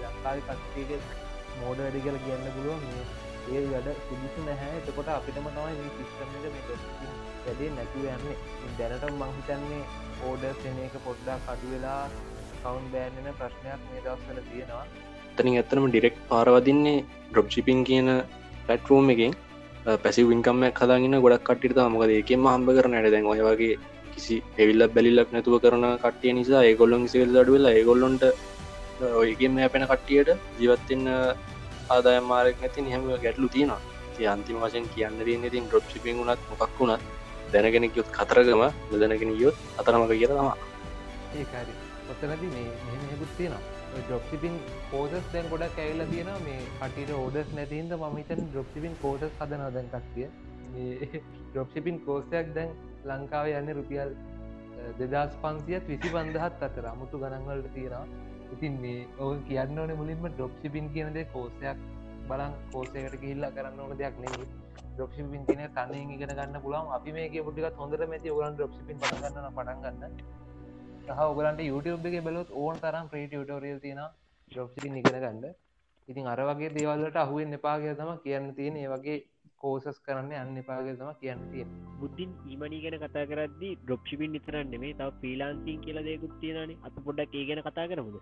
ලංකාව 0.00 0.38
කත්ගේ 0.48 1.00
මෝඩ 1.56 1.78
වැඩි 1.78 2.00
කල 2.00 2.18
කියන්න 2.24 2.50
පුළුවන්. 2.50 2.84
ඒ 3.48 3.62
වැඩ 3.66 3.88
සුදුසු 4.02 4.44
නැහැ. 4.44 4.74
එතකොට 4.80 5.08
අපිටම 5.10 5.48
තමයි 5.48 5.74
මේ 5.78 5.94
සිිස්ටමට 5.94 6.44
මේ 6.46 6.78
වැඩේ 7.44 7.70
නැතුව 7.72 8.04
යන්නේ 8.08 8.36
දැනට 8.78 9.16
මංහිතන්නේ 9.16 9.82
ඕඩ 10.24 10.44
සෙන 10.60 10.78
එක 10.84 10.94
පොඩ්ඩක් 11.04 11.48
කඩු 11.48 11.72
වෙලා 11.72 12.02
කවුන් 12.60 12.86
බෑන්නන 12.92 13.40
ප්‍රශ්නයක් 13.40 13.88
මේ 13.88 14.04
දවස්සල 14.04 14.40
තියෙනවා. 14.46 14.84
තනින් 15.36 15.56
ඇත්තනම 15.56 15.88
ඩිරෙක්් 15.88 16.22
පාරවදින්නේ 16.28 17.00
ඩොප් 17.02 17.48
චිපින් 17.48 17.82
කියන 17.84 18.08
පැට්ෆෝම් 18.66 19.10
එකෙන්. 19.10 19.34
පැසි 19.96 20.22
වින්කම්ම 20.24 20.62
කදාගෙන 20.72 21.16
ගොඩක් 21.20 21.44
කට්ටිට 21.46 21.80
මොකද 21.90 22.12
ඒකෙම 22.12 22.46
හම්බ 22.46 22.68
කරන 22.76 22.94
ඇඩ 22.96 23.12
දැන් 23.12 23.26
ඔය 23.26 23.40
වගේ 23.42 23.74
කිසි 24.12 24.36
එවිල්ල 24.58 24.84
බැලිල්ලක් 24.88 25.30
නැතුව 25.32 25.56
කරන 25.60 25.84
කටිය 26.02 26.32
නිසා 26.32 26.62
ඒගොල්ලොන් 26.64 27.04
සිල් 27.06 27.36
අඩුවෙලා 27.36 27.72
ඒගොල්ලොන්ට 27.72 28.24
ඔයගේම 29.00 29.58
ඇපෙන 29.58 29.86
කට්ටියට 29.86 30.30
ජීවත්තින්න 30.58 31.08
ආදායම් 31.90 32.24
මාරක් 32.24 32.60
නැති 32.60 32.90
හැම 32.90 33.10
ගැටලු 33.24 33.48
තියෙනවා. 33.48 33.80
ති 34.16 34.26
අන්තිම 34.26 34.58
වශයෙන් 34.62 34.88
කියන්න 34.94 35.18
දන්න 35.20 35.50
තින් 35.50 35.64
ඩොප් 35.68 35.96
ිපින් 35.96 36.18
වුණත් 36.18 36.50
මොකක් 36.50 36.78
වුණත් 36.78 37.02
දැනගෙනෙක් 37.52 37.96
යොත් 37.96 38.08
කතරගම 38.18 38.62
දැනගෙන 38.92 39.32
යොත් 39.40 39.56
අතරමක 39.78 40.12
කිය 40.12 40.28
තමා 40.28 40.56
ඒකාරි 41.34 41.72
ඔත්තනති 42.10 42.46
මේ 42.46 42.68
මෙහෙකුත් 42.84 43.32
තියෙනවා. 43.36 43.62
ඩොප්සිපින් 43.96 44.54
පෝසස් 44.90 45.26
දැන් 45.32 45.46
ගොඩක් 45.50 45.78
ඇල්ල 45.78 46.02
තියෙන 46.10 46.30
මේ 46.44 46.60
කටිට 46.80 47.10
ඕඩස් 47.16 47.50
නැතින්ද 47.58 47.94
මහිතන් 48.04 48.42
ඩොප්සිපින් 48.50 48.94
කෝසස් 49.02 49.24
හදන 49.40 49.62
දැන් 49.76 49.88
කක්තිය 49.94 50.28
ඩොප්සිපින් 51.52 52.00
කෝසයක් 52.06 52.54
දැන් 52.56 52.70
ලංකාව 53.10 53.50
යන්න 53.52 53.74
රුපියල් 53.78 54.14
දෙදස් 54.98 55.36
පන්සියත් 55.42 55.84
විසි 55.88 56.14
බන්දහත් 56.14 56.64
අතර. 56.68 56.86
අමුතු 56.92 57.20
ගණන්වලට 57.22 57.74
තියෙනවා. 57.74 58.06
ඉතින් 58.54 58.78
මේ 58.80 59.00
ඔව 59.20 59.32
කියන්න 59.48 59.78
ඕන 59.78 59.92
මුලින්ම 59.94 60.28
ඩොප්සිපින් 60.30 60.86
කියනද 60.94 61.18
කෝසයක් 61.32 61.78
බලන් 62.28 62.54
කෝසයකට 62.72 63.16
කිල්ලා 63.22 63.50
කරන්න 63.50 63.80
ඕන 63.80 63.98
දෙයක් 63.98 64.16
නෙමේ 64.18 64.48
ඩොප්සිපින් 64.94 65.42
තින 65.46 65.62
තනයෙන් 65.72 66.10
ඉගෙන 66.10 66.32
ගන්න 66.32 66.62
පුලන් 66.62 66.94
අපි 66.96 67.12
මේ 67.12 67.42
පුටික 67.42 67.82
හොඳර 67.82 68.06
මැති 68.06 68.30
ඔගලන් 68.30 68.56
ඩොප්සිපින් 68.56 69.00
පටගන්න 69.00 69.54
පටන්ගන්න 69.56 70.42
සහ 71.06 71.20
ඔගලන්ට 71.22 71.60
YouTube 71.62 72.06
එක 72.08 72.24
බලොත් 72.24 72.50
ඕන් 72.54 72.76
තරම් 72.78 73.06
ප්‍රී 73.10 73.26
ටියටෝරියල් 73.26 73.80
තියෙන 73.80 74.00
ඩොප්සිපින් 74.52 74.96
ඉගෙන 74.96 75.18
ගන්න. 75.18 75.44
ඉතින් 76.08 76.26
අර 76.26 76.40
වගේ 76.40 76.70
දේවල්ලට 76.70 77.16
අහුවෙන් 77.16 77.52
එපාගේ 77.52 77.94
තම 77.94 78.10
කියන්න 78.24 78.54
තියෙන 78.54 78.76
ඒ 78.76 78.88
වගේ 78.88 79.18
කෝසස් 79.64 80.00
කරන්න 80.06 80.32
අන්න 80.40 80.56
එපාගේ 80.62 80.96
තම 81.00 81.12
කියන්න 81.20 81.44
තියෙන 81.52 81.70
බුද්ධින් 82.00 82.32
ඊමනි 82.46 82.80
ගැන 82.84 82.98
කතා 83.04 83.24
කරදදි 83.30 83.70
ඩොප්ෂිපින් 83.82 84.34
නිතරන්න 84.36 84.74
මේ 84.82 84.98
තව 85.00 85.10
්‍රීලාන්සින් 85.22 85.80
කියල 85.86 86.00
දෙකුත් 86.08 86.34
තියෙනන 86.42 86.76
අප 86.82 86.96
පොඩ්ඩක් 87.06 87.40
ඒ 87.40 87.46
ගැන 87.50 87.62
කතා 87.68 87.88
කරමුද? 87.92 88.20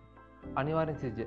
අනිවාරෙන් 0.57 0.99
සිජ්ජ 1.03 1.21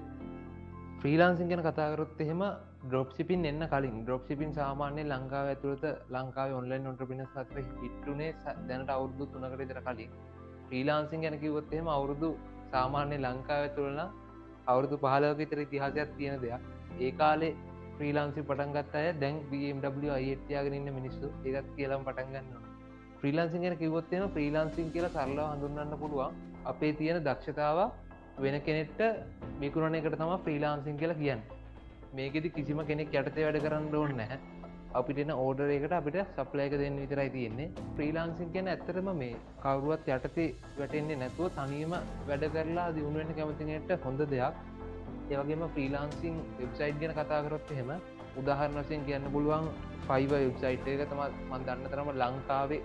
ෆ්‍රීලාන්සින් 0.99 1.49
ගැන 1.49 1.61
කතාකරොත් 1.61 2.21
එහෙම 2.23 2.39
ඩොප්සිපින් 2.85 3.43
එන්න 3.45 3.63
කලින්. 3.73 3.97
ඩොප්සිපින් 4.03 4.51
සාමාන්‍ය 4.53 5.03
ලංකාව 5.05 5.47
ඇතුළත 5.49 5.83
ලංකාව 6.09 6.55
ඔන්ලයින් 6.59 6.87
ඔන්ට්‍රපිනස් 6.91 7.35
අතර 7.41 7.57
හිට්ටුනේ 7.81 8.31
දැනට 8.69 8.89
අවුද්දු 8.95 9.27
තුනකට 9.33 9.57
විතර 9.61 9.79
කලින්. 9.87 10.11
්‍රීලාන්සින් 10.69 11.25
ගැන 11.25 11.37
කිවොත් 11.43 11.73
එහෙම 11.75 11.89
අවුරුදු 11.97 12.29
සාමාන්‍ය 12.73 13.17
ලංකාව 13.19 13.65
තුළන 13.77 14.01
අවුරුදු 14.71 14.97
පහලක 15.03 15.37
විතර 15.41 15.59
ඉතිහාසයක් 15.65 16.17
තියෙන 16.17 16.41
දෙයක්. 16.41 16.61
ඒ 16.99 17.11
කාලේ 17.21 17.53
්‍රීලාන්සි 17.99 18.41
පටන්ගත් 18.41 18.95
අය 18.95 19.11
දැන් 19.21 19.35
BMW 19.51 20.15
අයිත්‍යයාගෙන 20.19 20.79
ඉන්න 20.79 20.95
මිනිස්සු. 20.99 21.27
ඒත් 21.45 21.67
කියලම් 21.77 22.07
පටන්ගන්න 22.07 22.73
්‍රීලාන්සින් 23.21 23.61
ගැන 23.61 23.77
කිවොත්යන 23.77 24.23
්‍රීලාන්සින් 24.29 24.91
කියල 24.91 25.05
සරලා 25.09 25.51
හඳුන්න්න 25.53 25.93
පුළුවන්. 26.01 26.33
අපේ 26.65 26.91
තියෙන 26.93 27.23
දක්ෂතාව 27.23 27.79
වෙන 28.37 28.57
කෙනෙට්ට 28.61 29.01
මිකුරණ 29.61 29.95
එකට 29.95 30.17
තම 30.19 30.33
ෆ්‍රීලාන්සින් 30.45 30.97
කියලා 30.97 31.21
කියන්න. 31.21 31.41
මේකෙදි 32.13 32.49
කිසිම 32.51 32.79
කෙනෙක් 32.89 33.09
යටතේ 33.13 33.45
වැඩ 33.47 33.63
කරන්න 33.65 33.95
ඕන්න 33.95 34.15
නැහැ. 34.17 34.39
අපිටන 34.93 35.31
ඕඩරේකට 35.35 35.93
අපිට 35.93 36.17
සප්ලයක 36.35 36.75
දෙන්න 36.81 36.99
විතරයි 37.01 37.29
තියෙන්නේ. 37.29 37.71
්‍රීලාන්සින් 37.97 38.51
කියන 38.53 38.67
ඇත්තරම 38.67 39.09
මේ 39.21 39.33
කවරුවත් 39.63 40.07
යටතේ 40.09 40.47
වැටෙන්නේ 40.77 41.19
නැතුව 41.23 41.49
තනීම 41.57 41.95
වැඩ 42.29 42.45
කරලා 42.53 42.87
දියුණුවෙන් 42.95 43.35
කැමතිනයට 43.39 43.91
හොඳ 44.05 44.21
දෙයක්. 44.33 44.63
ඒවගේම 45.27 45.63
ෆ්‍රීලාන්සිං 45.69 46.35
වෙබ්සයිට් 46.57 46.97
ගැන 46.99 47.13
කතාකරොත් 47.13 47.71
එහෙම 47.71 47.91
උදාහරණසින් 48.37 49.05
කියන්න 49.05 49.27
පුළුවන් 49.31 49.69
ෆයිව 50.03 50.31
වෙබ්සයිට් 50.33 50.87
එක. 50.87 51.05
තම 51.05 51.21
මන්දන්න 51.49 51.85
තරම 51.87 52.09
ලංකාවේ 52.15 52.81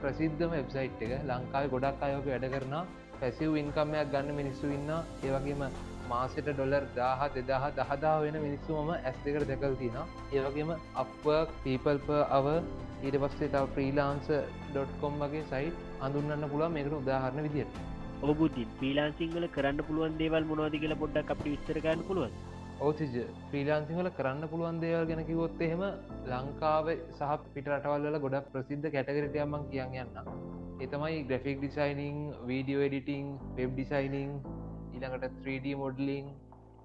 ප්‍රසිද්ධම 0.00 0.50
වෙබ්සයිට් 0.52 1.02
එක. 1.02 1.12
ලංකාව 1.24 1.64
ගොඩක් 1.70 2.02
අයෝක 2.02 2.26
වැඩ 2.26 2.46
කරන 2.52 2.76
පැසිව් 3.16 3.56
ඉන්කම්මයක් 3.56 4.12
ගන්න 4.12 4.34
මිනිස්සු 4.34 4.70
ඉන්න 4.70 4.90
ඒවගේම 5.22 5.64
මාසට 6.08 6.48
ඩොලර් 6.48 6.84
දාහ 6.94 7.28
දෙදාහ 7.30 7.64
දහදා 7.72 8.16
වෙන 8.20 8.36
මිනිස්සුම 8.38 8.90
ඇස් 8.90 9.16
දෙකට 9.24 9.48
දැකල් 9.50 9.76
තින 9.76 9.96
ඒවගේම 10.32 10.70
අප 10.96 11.26
පීපල්ප 11.62 12.08
අව 12.30 12.46
ඊට 13.02 13.16
පස්සේ 13.22 13.48
තව 13.48 13.64
ෆ්‍රීලාන්ස.කොම් 13.74 15.18
වගේ 15.22 15.44
සයිට් 15.46 15.82
අඳුන්නන්න 16.00 16.48
පුළුව 16.48 16.72
මේකට 16.72 16.94
උදාහරණ 16.94 17.46
විදියට. 17.46 17.93
ඔබුද්ධින් 18.24 18.68
්‍රීලාන්සිංහල 18.78 19.46
කරන්න 19.54 19.80
පුළුවන් 19.82 20.18
දේවල් 20.20 20.44
මොනවාද 20.44 20.76
කියලා 20.76 21.00
පොඩ්ඩක් 21.00 21.32
අපට 21.34 21.46
විස්තරගන්න 21.46 22.04
පුළුවන් 22.08 22.36
ඕසිජ 22.80 23.16
ෆ්‍රීලාන්සිංහල 23.48 24.10
කරන්න 24.18 24.50
පුළුවන් 24.52 24.78
දේවල් 24.80 25.04
ගැන 25.10 25.22
කිවොත් 25.24 25.60
එහෙම 25.60 25.82
ලංකාව 26.30 26.88
සහ 26.92 27.32
පිටරටවල්ල 27.54 28.18
ගොඩක් 28.24 28.48
ප්‍රසිද්ධ 28.52 28.88
කැටගරටයම්මන් 28.94 29.68
කියන්න 29.70 29.98
යන්න 29.98 30.32
එතමයි 30.80 31.20
graphic 31.24 31.58
designing 31.58 32.18
video 32.46 32.86
editing 32.88 33.28
web 33.58 33.74
designing 33.74 34.32
ඊළඟට 34.94 35.38
3D 35.40 35.76
මොඩලිං 35.76 36.26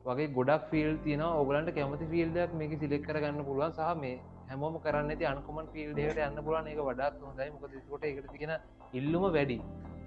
වගේ 0.06 0.28
ගොඩක් 0.32 0.64
ෆිල් 0.70 0.92
තියන 1.00 1.22
ඔගලන්ට 1.22 1.72
කැමති 1.72 2.06
ෆිල්ඩක් 2.08 2.54
මේක 2.56 2.74
සිලෙක් 2.80 3.04
කරගන්න 3.04 3.42
පුළුවන්. 3.44 3.72
සහ 3.72 3.96
මේ 3.98 4.16
හැමෝම 4.50 4.76
කරන්න 4.80 5.12
ති 5.18 5.26
අන්කොමන් 5.26 5.68
ෆිල්ඩට 5.74 6.22
යන්න 6.26 6.40
පුලන් 6.42 6.68
එක 6.68 6.80
වඩත් 6.82 7.22
හොඳයි. 7.22 7.50
මොකදකොට 7.54 8.06
එකට 8.06 8.32
තිෙන 8.34 8.54
ඉල්ලුම 8.94 9.26
වැඩි. 9.30 9.58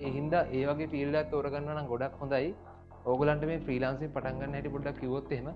එහින්ද 0.09 0.35
ඒවගේ 0.59 0.91
ෆිල්ඩක් 0.95 1.31
තෝරගන්න 1.33 1.71
නම් 1.75 1.89
ගොඩක් 1.93 2.21
හොඳයි. 2.23 2.51
ඕගලන්ට 3.11 3.45
මේ 3.51 3.63
්‍රීලාන්සි 3.69 4.11
පටන්ගන්න 4.17 4.57
ඇති 4.59 4.75
පොඩක් 4.75 5.01
කිවොත්හෙම 5.01 5.49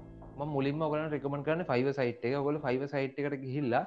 මුලින්ම 0.55 0.83
ගලන් 0.93 1.07
රෙකමන් 1.15 1.45
කරන 1.47 1.63
ෆයිව 1.71 1.89
සයිට් 1.99 2.27
එක. 2.29 2.35
ගොල 2.47 2.59
ෆයිව 2.67 2.83
සයිට් 2.95 3.21
එකට 3.21 3.37
ගිහිල්ලා 3.45 3.85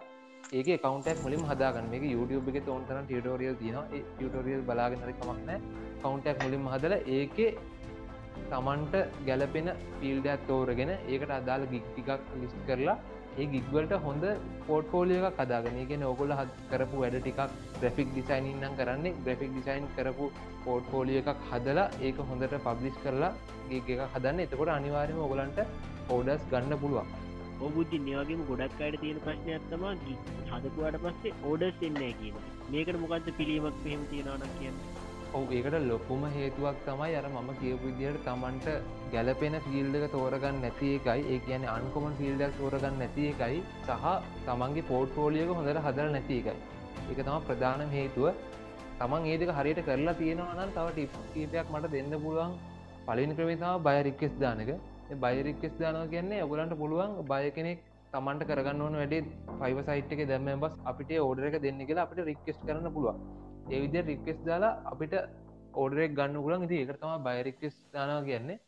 ඒක 0.51 0.69
කවන්ටක් 0.83 1.23
මුලින් 1.25 1.43
හදාගන්න. 1.51 1.89
මේ 1.93 2.13
YouTube 2.15 2.49
එක 2.51 2.65
තෝන්තන 2.69 3.01
ටියටෝරියල් 3.01 3.57
තින 3.61 3.77
ටියටෝරියල් 3.89 4.63
බලාගෙනරි 4.69 5.13
කමක්න 5.19 5.67
කවන්ටක් 6.03 6.43
මුලින් 6.45 6.65
හදල 6.73 6.95
ඒක 7.17 7.37
තමන්ට 8.51 8.95
ගැලපෙන 9.27 9.69
පිල්ඩයක් 10.01 10.45
තෝරගෙන 10.49 10.91
ඒකට 10.95 11.31
අදාළ 11.39 11.65
ගික්ටිකක් 11.73 12.09
ලිස්් 12.41 12.55
කරලා 12.67 12.97
ඒ 13.37 13.45
ගික්වලට 13.45 13.93
හොඳ 14.03 14.25
පෝට්ෆෝලියක 14.67 15.25
කදාගෙන 15.37 15.79
ගෙන 15.87 16.03
ඔගොල 16.03 16.31
හත් 16.31 16.49
කරපු 16.71 17.01
වැඩ 17.01 17.17
ටිකක් 17.19 17.39
ග්‍රෆික් 17.79 18.09
ඩිසයිනින්නම් 18.11 18.77
කරන්නේ 18.79 19.15
ග්‍රෆික් 19.23 19.51
ඩිසයින් 19.53 19.87
කරපු 19.95 20.27
පෝට්ෆෝලිය 20.65 21.19
එකක් 21.21 21.47
හදලා 21.49 21.87
ඒක 22.01 22.21
හොඳට 22.29 22.55
පබ්ලිස් 22.59 23.01
කරලා 23.03 23.33
ගේ 23.69 23.81
එක 23.87 24.05
හදන්න. 24.13 24.39
එතකොට 24.39 24.75
අනිවාරම 24.75 25.19
ඔගලන්ට 25.19 25.59
ඕඩස් 26.09 26.47
ගන්න 26.51 26.79
පුළුවන්. 26.79 27.11
ඔබුද්ධි 27.61 27.97
නියවගේම 27.99 28.41
ගොඩක් 28.47 28.81
අයට 28.81 29.01
තියෙන 29.01 29.19
ප්‍රශ්නය 29.25 29.51
ඇත්තමා 29.53 29.93
ගි 30.03 30.15
හදකුවට 30.49 31.01
පස්සේ 31.03 31.35
ඕඩස් 31.43 31.85
එන්නෑ 31.87 32.13
කියන 32.19 32.41
මේකට 32.71 32.99
මොකක්ද 33.03 33.29
පිළීමක් 33.37 33.79
පහෙම 33.83 34.09
තියෙනවන 34.11 34.49
කියන්න? 34.57 34.98
ඔව 35.37 35.51
ඒකට 35.53 35.75
ලොකුම 35.89 36.21
හේතුවක් 36.35 36.77
තමයි 36.85 37.15
අර 37.17 37.25
මම 37.29 37.49
කියපු 37.59 37.87
විදියට 37.87 38.23
තමන්ට 38.27 38.67
ගැලපෙන 39.13 39.55
ෆිල්ඩක 39.65 40.05
තෝරගන්න 40.13 40.55
නැති 40.63 40.87
එකයි. 40.97 41.21
ඒ 41.33 41.39
කියන 41.45 41.65
අන්කොමන් 41.73 42.13
ෆිල්ඩක් 42.19 42.55
තෝරගන්න 42.59 42.95
නැති 43.01 43.25
එකයි. 43.31 43.59
සහ 43.87 44.05
තමන්ගේ 44.47 44.85
පෝට්ෆෝලියක 44.89 45.51
හොඳට 45.57 45.81
හදර 45.85 46.07
නැති 46.15 46.37
එකයි. 46.41 46.55
එක 47.11 47.19
තම 47.27 47.37
ප්‍රධානම් 47.49 47.93
හේතුව. 47.97 48.25
තමන් 49.01 49.27
ඒදක 49.31 49.51
හරියට 49.57 49.81
කරලා 49.89 50.15
තියෙනවනම් 50.21 50.71
තව 50.77 50.87
ටිප් 50.89 51.11
කීපයක් 51.33 51.69
මට 51.73 51.91
දෙන්න 51.93 52.17
පුළුවන්. 52.23 52.55
පලින් 53.07 53.35
ක්‍රමතාව 53.37 53.83
බයරික්කෙස් 53.87 54.33
දානක 54.41 54.71
බයිරික්කෙස් 55.23 55.75
දානව 55.81 56.09
කියන්නේ 56.13 56.41
ඔගලන්ට 56.47 56.73
පුළුවන් 56.81 57.13
බය 57.31 57.45
කෙනෙක් 57.57 57.85
තමන්ට 58.13 58.49
කරගන්න 58.49 58.81
ඕන 58.81 58.97
වැඩේ 59.01 59.21
ෆයිව 59.61 59.79
සයිට් 59.87 60.11
එක 60.15 60.25
දැම 60.31 60.49
බස් 60.65 60.81
අපිට 60.91 61.13
ඕඩර 61.19 61.47
එක 61.49 61.61
දෙන්න 61.67 61.85
කියලා 61.85 62.07
අපිට 62.07 62.25
රික්කෙස් 62.31 62.59
කරන්න 62.65 62.93
පුළුවන්. 62.97 63.48
ඒවිද 63.67 63.95
රික්කෙස් 64.09 64.39
දාලා 64.47 64.73
අපිට 64.91 65.13
ඕඩරෙක් 65.75 66.15
ගන්න 66.17 66.43
පුලන් 66.45 66.65
ඉති 66.67 66.77
එකතම 66.83 67.25
බයිරික්කෙස් 67.27 67.75
දානවා 67.93 68.27
කියන්නේ. 68.29 68.59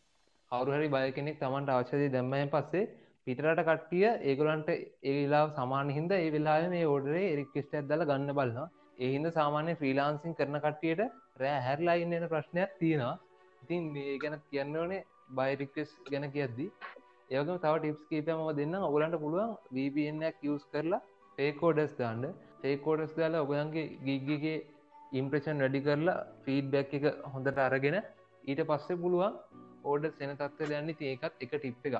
කවරුහරි 0.51 0.87
බය 0.95 1.07
කෙනෙක් 1.17 1.39
තමන්ට 1.39 1.73
අවශ්‍යදය 1.75 2.07
දැම්මයන් 2.15 2.51
පස්සේ 2.55 2.89
පිටරට 3.27 3.61
කට්ටිය 3.67 4.05
ඒගොලන්ට 4.29 4.69
ඒලා 5.11 5.45
සමාන 5.57 5.89
හින්ද 5.97 6.11
ඒ 6.17 6.29
වෙලා 6.35 6.59
මේ 6.73 6.85
ඕඩරේ 6.93 7.25
එරික්කෙස්ට 7.33 7.75
ඇදල 7.79 8.03
ගන්න 8.09 8.37
බලන්න 8.37 8.71
ඒහින්ද 8.99 9.27
සාමාන්‍ය 9.37 9.73
ෆ්‍රීලාන්සින් 9.79 10.37
කරන 10.39 10.57
කට්ටියට 10.65 11.01
රෑ 11.41 11.59
හැරලා 11.67 11.95
ඉන්නන 12.03 12.25
ප්‍රශ්නයක් 12.33 12.73
තියෙනවා. 12.79 13.15
ඉතින් 13.63 13.83
මේ 13.93 14.17
ගැන 14.23 14.35
කියන්න 14.49 14.75
ඕනේ 14.81 15.05
බයිරික්කෙස් 15.37 15.91
ගැන 16.11 16.25
කියද්දි. 16.35 16.67
ඒකම 17.29 17.57
තව 17.63 17.73
ටිප්ස් 17.77 18.03
කීපයම 18.09 18.41
දෙන්න 18.59 18.75
ඔගලන්ට 18.87 19.17
පුළුවන් 19.23 19.51
වපනක් 19.75 20.51
යස් 20.51 20.65
කරලා 20.73 21.01
පේකෝඩස් 21.37 21.93
දාන්න. 22.01 22.23
පේකෝඩස් 22.61 23.13
දාලා 23.19 23.43
ඔගලන්ගේ 23.45 23.87
ගිග්ගගේ 24.05 24.57
ඉම්ප්‍රේෂන් 25.11 25.61
වැඩි 25.61 25.81
කරලා 25.81 26.17
ෆීඩ්බැක් 26.43 26.91
එක 26.97 27.05
හොඳට 27.31 27.61
අරගෙන 27.61 27.97
ඊට 28.43 28.61
පස්සේ 28.69 28.99
පුළුවන් 28.99 29.33
ඕඩ 29.83 30.05
සෙන 30.17 30.35
තත්ව 30.37 30.77
යන්න 30.77 30.91
ඒකත් 31.05 31.45
එක 31.45 31.55
ටිප් 31.55 31.87
එක 31.89 31.97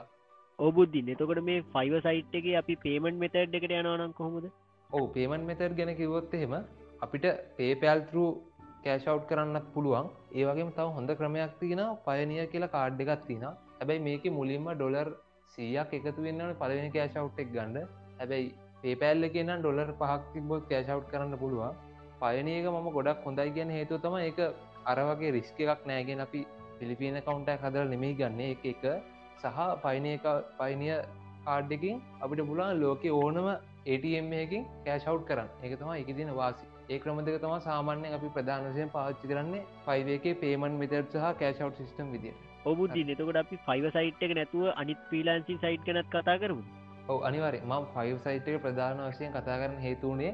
ඔබුද්ධින් 0.59 1.09
එතකොට 1.13 1.41
මේ 1.43 1.65
ෆයිව 1.73 1.95
සයිට් 2.05 2.37
එක 2.39 2.47
අපි 2.59 2.75
පේමෙන්ට් 2.85 3.21
මෙතඩ් 3.23 3.57
එකට 3.59 3.73
යනවනම් 3.79 4.13
කොහොමද? 4.13 4.47
ඕ 4.89 5.05
පේමන් 5.09 5.45
මෙතර් 5.45 5.69
ගැන 5.73 5.91
කිවොත් 5.95 6.33
එහෙම 6.33 6.55
අපිට 7.01 7.27
පේපෑල්තරු 7.57 8.25
කෑෂව් 8.85 9.21
කරන්නත් 9.29 9.67
පුළුවන්. 9.75 10.07
ඒවගේ 10.33 10.69
තව 10.71 10.87
හොඳ 10.97 11.15
ක්‍රමයක් 11.19 11.59
තියෙන 11.59 11.83
පයනිය 12.07 12.47
කියලා 12.47 12.73
කාඩ් 12.75 13.05
එකක් 13.05 13.27
තින 13.27 13.45
හැබැයි 13.45 14.05
මේක 14.07 14.25
මුලින්ම 14.31 14.67
ඩොලර් 14.73 15.07
සීයක් 15.55 15.95
එකතු 15.99 16.27
වෙන්න 16.27 16.43
පලවෙනි 16.59 16.91
කෑෂව් 16.91 17.41
එක් 17.43 17.53
ගන්න. 17.53 17.77
හැබැයි 18.19 18.51
පේපෑල්ල 18.81 19.31
කියන්න 19.35 19.55
ඩොලර් 19.59 19.89
පහක් 19.99 20.21
තිබොත් 20.33 20.69
කෑෂව් 20.69 21.07
කරන්න 21.11 21.41
පුළුවන් 21.43 21.79
පයනක 22.21 22.67
මම 22.67 22.89
ගොඩක් 22.91 23.23
හොඳයි 23.25 23.49
ගැන 23.51 23.69
හේතු 23.69 23.99
තම 23.99 24.17
එක 24.21 24.39
අරවගේ 24.87 25.31
රිස්ක 25.31 25.59
එකක් 25.65 25.85
නෑගෙන 25.85 26.19
අපි 26.19 26.41
පිලිපින 26.79 27.17
කවුන්ටක් 27.21 27.63
හදර 27.63 27.85
නෙමේ 27.87 28.13
ගන්න. 28.15 28.41
එක 28.47 28.65
එක 28.65 28.83
සහ 29.39 29.57
පයින 29.83 30.05
එක 30.07 30.27
පයිනිය 30.59 30.97
කාඩ්ඩකින් 31.45 32.01
අපිට 32.19 32.43
පුලාන් 32.43 32.79
ලෝක 32.79 33.07
ඕනම 33.13 33.47
ATMකින් 33.87 34.69
කෑෂව් 34.85 35.25
කරන්න. 35.27 35.49
එක 35.63 35.73
තම 35.75 35.91
එක 35.93 36.13
තින 36.13 36.31
වාසි. 36.35 36.65
ඒ 36.89 36.99
ක්‍රම 36.99 37.19
දෙක 37.23 37.41
තම 37.41 37.57
සාමාන්‍යයෙන් 37.61 38.13
අපි 38.13 38.29
ප්‍රධානසයෙන් 38.29 38.89
පාච්චි 38.91 39.27
කරන්නේ 39.27 39.65
පයිවේකේ 39.85 40.37
පේමන් 40.37 40.79
මෙතර 40.79 41.03
සහ 41.03 41.27
කෑෂව් 41.35 41.69
සිිටම් 41.77 42.09
විදිිය 42.13 42.33
ඔබුද්ධි 42.65 43.03
නතකොට 43.05 43.37
අපි 43.37 43.59
ෆයිව 43.67 43.85
සයිට් 43.89 44.21
එක 44.21 44.33
නැතුව 44.35 44.65
අනිත් 44.75 44.99
ප්‍රීලාන්සි 45.07 45.57
සයිට් 45.57 45.85
කනත් 45.85 46.07
කතා 46.11 46.37
කරමු. 46.37 46.63
ඔව 47.07 47.23
අනිවර 47.23 47.55
ම 47.61 47.73
ෆයිව 47.93 48.17
සයිට් 48.21 48.49
එක 48.49 48.59
ප්‍රධාන 48.61 48.99
වශයෙන් 49.05 49.31
කතා 49.31 49.57
කරන 49.61 49.77
හේතුවනේ 49.79 50.33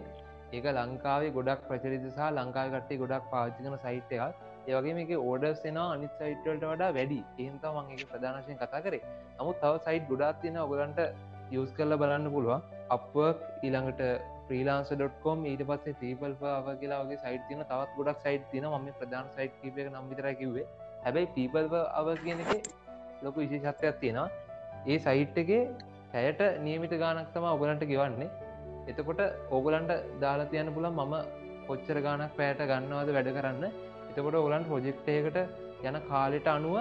ඒක 0.53 0.67
ලංකාවේ 0.77 1.31
ගොඩක් 1.37 1.63
ප්‍රචරිත 1.69 2.05
සහ 2.09 2.19
ලංකාව 2.37 2.67
කට්ටේ 2.73 3.01
ගොඩක් 3.03 3.25
පාචිකන 3.33 3.75
සයිට් 3.85 4.13
එකක්. 4.17 4.45
ඒවගේ 4.69 4.95
මේක 4.99 5.11
ඕඩර්ස් 5.19 5.61
එෙන 5.65 5.77
අනිත් 5.83 6.13
සයිට්වලට 6.21 6.65
වඩා 6.71 6.93
වැඩි. 6.97 7.19
ඒන්ත 7.43 7.67
මගේ 7.77 8.07
ප්‍රධානශයෙන් 8.11 8.57
කතා 8.63 8.81
කරේ. 8.85 9.03
නමුත් 9.39 9.59
තව 9.63 9.73
සයිට් 9.87 10.09
ගොඩාත් 10.11 10.41
තියෙන 10.41 10.57
ඔගලන්ට 10.65 10.99
යස් 11.57 11.71
කරල 11.77 11.93
බලන්න 12.01 12.31
පුළුවන්. 12.35 12.65
අපක් 12.95 13.15
ඊළඟට 13.65 14.01
ප්‍රීලාන්ස.කොම් 14.47 15.39
ඊට 15.51 15.63
පස්සේ 15.69 15.99
තීපල් 16.01 16.33
අව 16.55 16.67
කියලාගේ 16.81 17.21
සයිට 17.23 17.43
තින 17.49 17.63
තවත් 17.71 17.91
ගොඩක් 17.99 18.25
සයිට් 18.25 18.49
තින 18.51 18.67
ම 18.73 18.89
ප්‍රධාන 18.99 19.31
සයිට් 19.37 19.55
කීපය 19.61 19.89
නම් 19.89 20.09
විතර 20.11 20.27
කිවේ 20.41 20.65
හැබැයි 21.05 21.33
පීපල්ව 21.35 21.73
අව 21.99 22.07
කියන 22.23 22.43
එක 22.45 22.69
ලොකු 23.23 23.37
විශේෂත්වයක් 23.43 23.99
තියෙනවා. 24.03 24.29
ඒ 24.91 24.97
සයිට් 25.07 25.37
එකේ 25.43 25.63
ඇයට 26.19 26.41
නියමිත 26.65 26.93
ගානක් 27.03 27.31
තම 27.33 27.47
ඔගලන්ට 27.53 27.83
ගෙවන්නේ. 27.91 28.29
එතකොට 28.91 29.21
ඕගලන්ට 29.55 29.91
දාලා 30.23 30.51
තියන්න 30.53 30.73
පුළන් 30.75 30.93
මම 30.93 31.15
කොච්චර 31.67 31.97
ගානක් 32.05 32.35
පෑට 32.37 32.61
ගන්නවාද 32.71 33.09
වැඩ 33.17 33.29
කරන්න. 33.37 33.63
එතකොට 34.09 34.39
ඔගලන් 34.41 34.63
ප්‍රොජෙක්්යකට 34.69 35.37
යන 35.87 35.97
කාලෙට 36.09 36.47
අනුව 36.55 36.75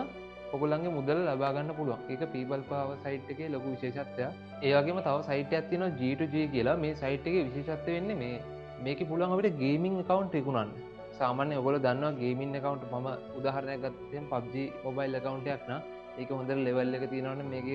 ඔගුලන්ගේ 0.54 0.96
මුදල් 0.96 1.18
ලබාගන්න 1.28 1.70
පුළුවන්. 1.78 2.02
එක 2.12 2.22
පීබල් 2.34 2.62
පාව 2.70 2.90
සයිට් 3.04 3.30
එක 3.32 3.40
ලොකු 3.54 3.72
විශේෂත්වය 3.74 4.26
ඒවගේම 4.68 5.00
තව 5.06 5.16
සයිට 5.28 5.56
ඇතින 5.58 5.84
ජීටජ 6.00 6.36
කියලා. 6.54 6.76
මේ 6.84 6.94
සයිට් 7.02 7.26
එක 7.28 7.34
විශේෂත්ව 7.48 7.88
වෙන්න 7.96 8.12
මේ. 8.22 8.38
මේක 8.84 9.00
පුළන් 9.10 9.34
අපට 9.34 9.58
ගේමින් 9.62 9.94
කවන්් 10.08 10.30
එකකුණන්න 10.38 10.70
සාමාන්‍ය 11.18 11.54
ඔගොල 11.60 11.76
දන්නවා 11.84 12.16
ගේමින් 12.22 12.56
කවන්ට් 12.64 12.90
ම 13.02 13.06
උදාහරණය 13.38 13.76
ගත්තයෙන් 13.84 14.24
පබ්ජි 14.32 14.64
මොබයිල් 14.86 15.18
කවන්ටයක්න 15.26 15.72
ඒක 16.20 16.30
හොඳ 16.38 16.50
ලෙවල් 16.66 16.96
එක 16.96 17.04
තියෙනවන. 17.12 17.40
මේක 17.52 17.66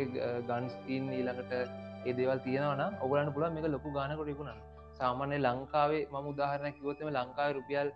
ගන්ස්කීන් 0.49 1.05
ඊළඟට 1.17 1.53
ඒ 2.01 2.13
දේවල් 2.13 2.39
තියෙනවන 2.41 2.83
ඔගලන්න 3.01 3.33
පුළ 3.33 3.47
මේක 3.51 3.67
ලොකු 3.67 3.89
ගානකොට 3.91 4.29
ඉකුණන්න 4.29 4.61
සාමාන්‍ය 4.97 5.37
ලංකාවේ 5.39 6.03
මම 6.07 6.27
උදාහරණයක් 6.31 6.75
කිවොත්තම 6.77 7.09
ලංකාව 7.11 7.49
රුපියල් 7.57 7.87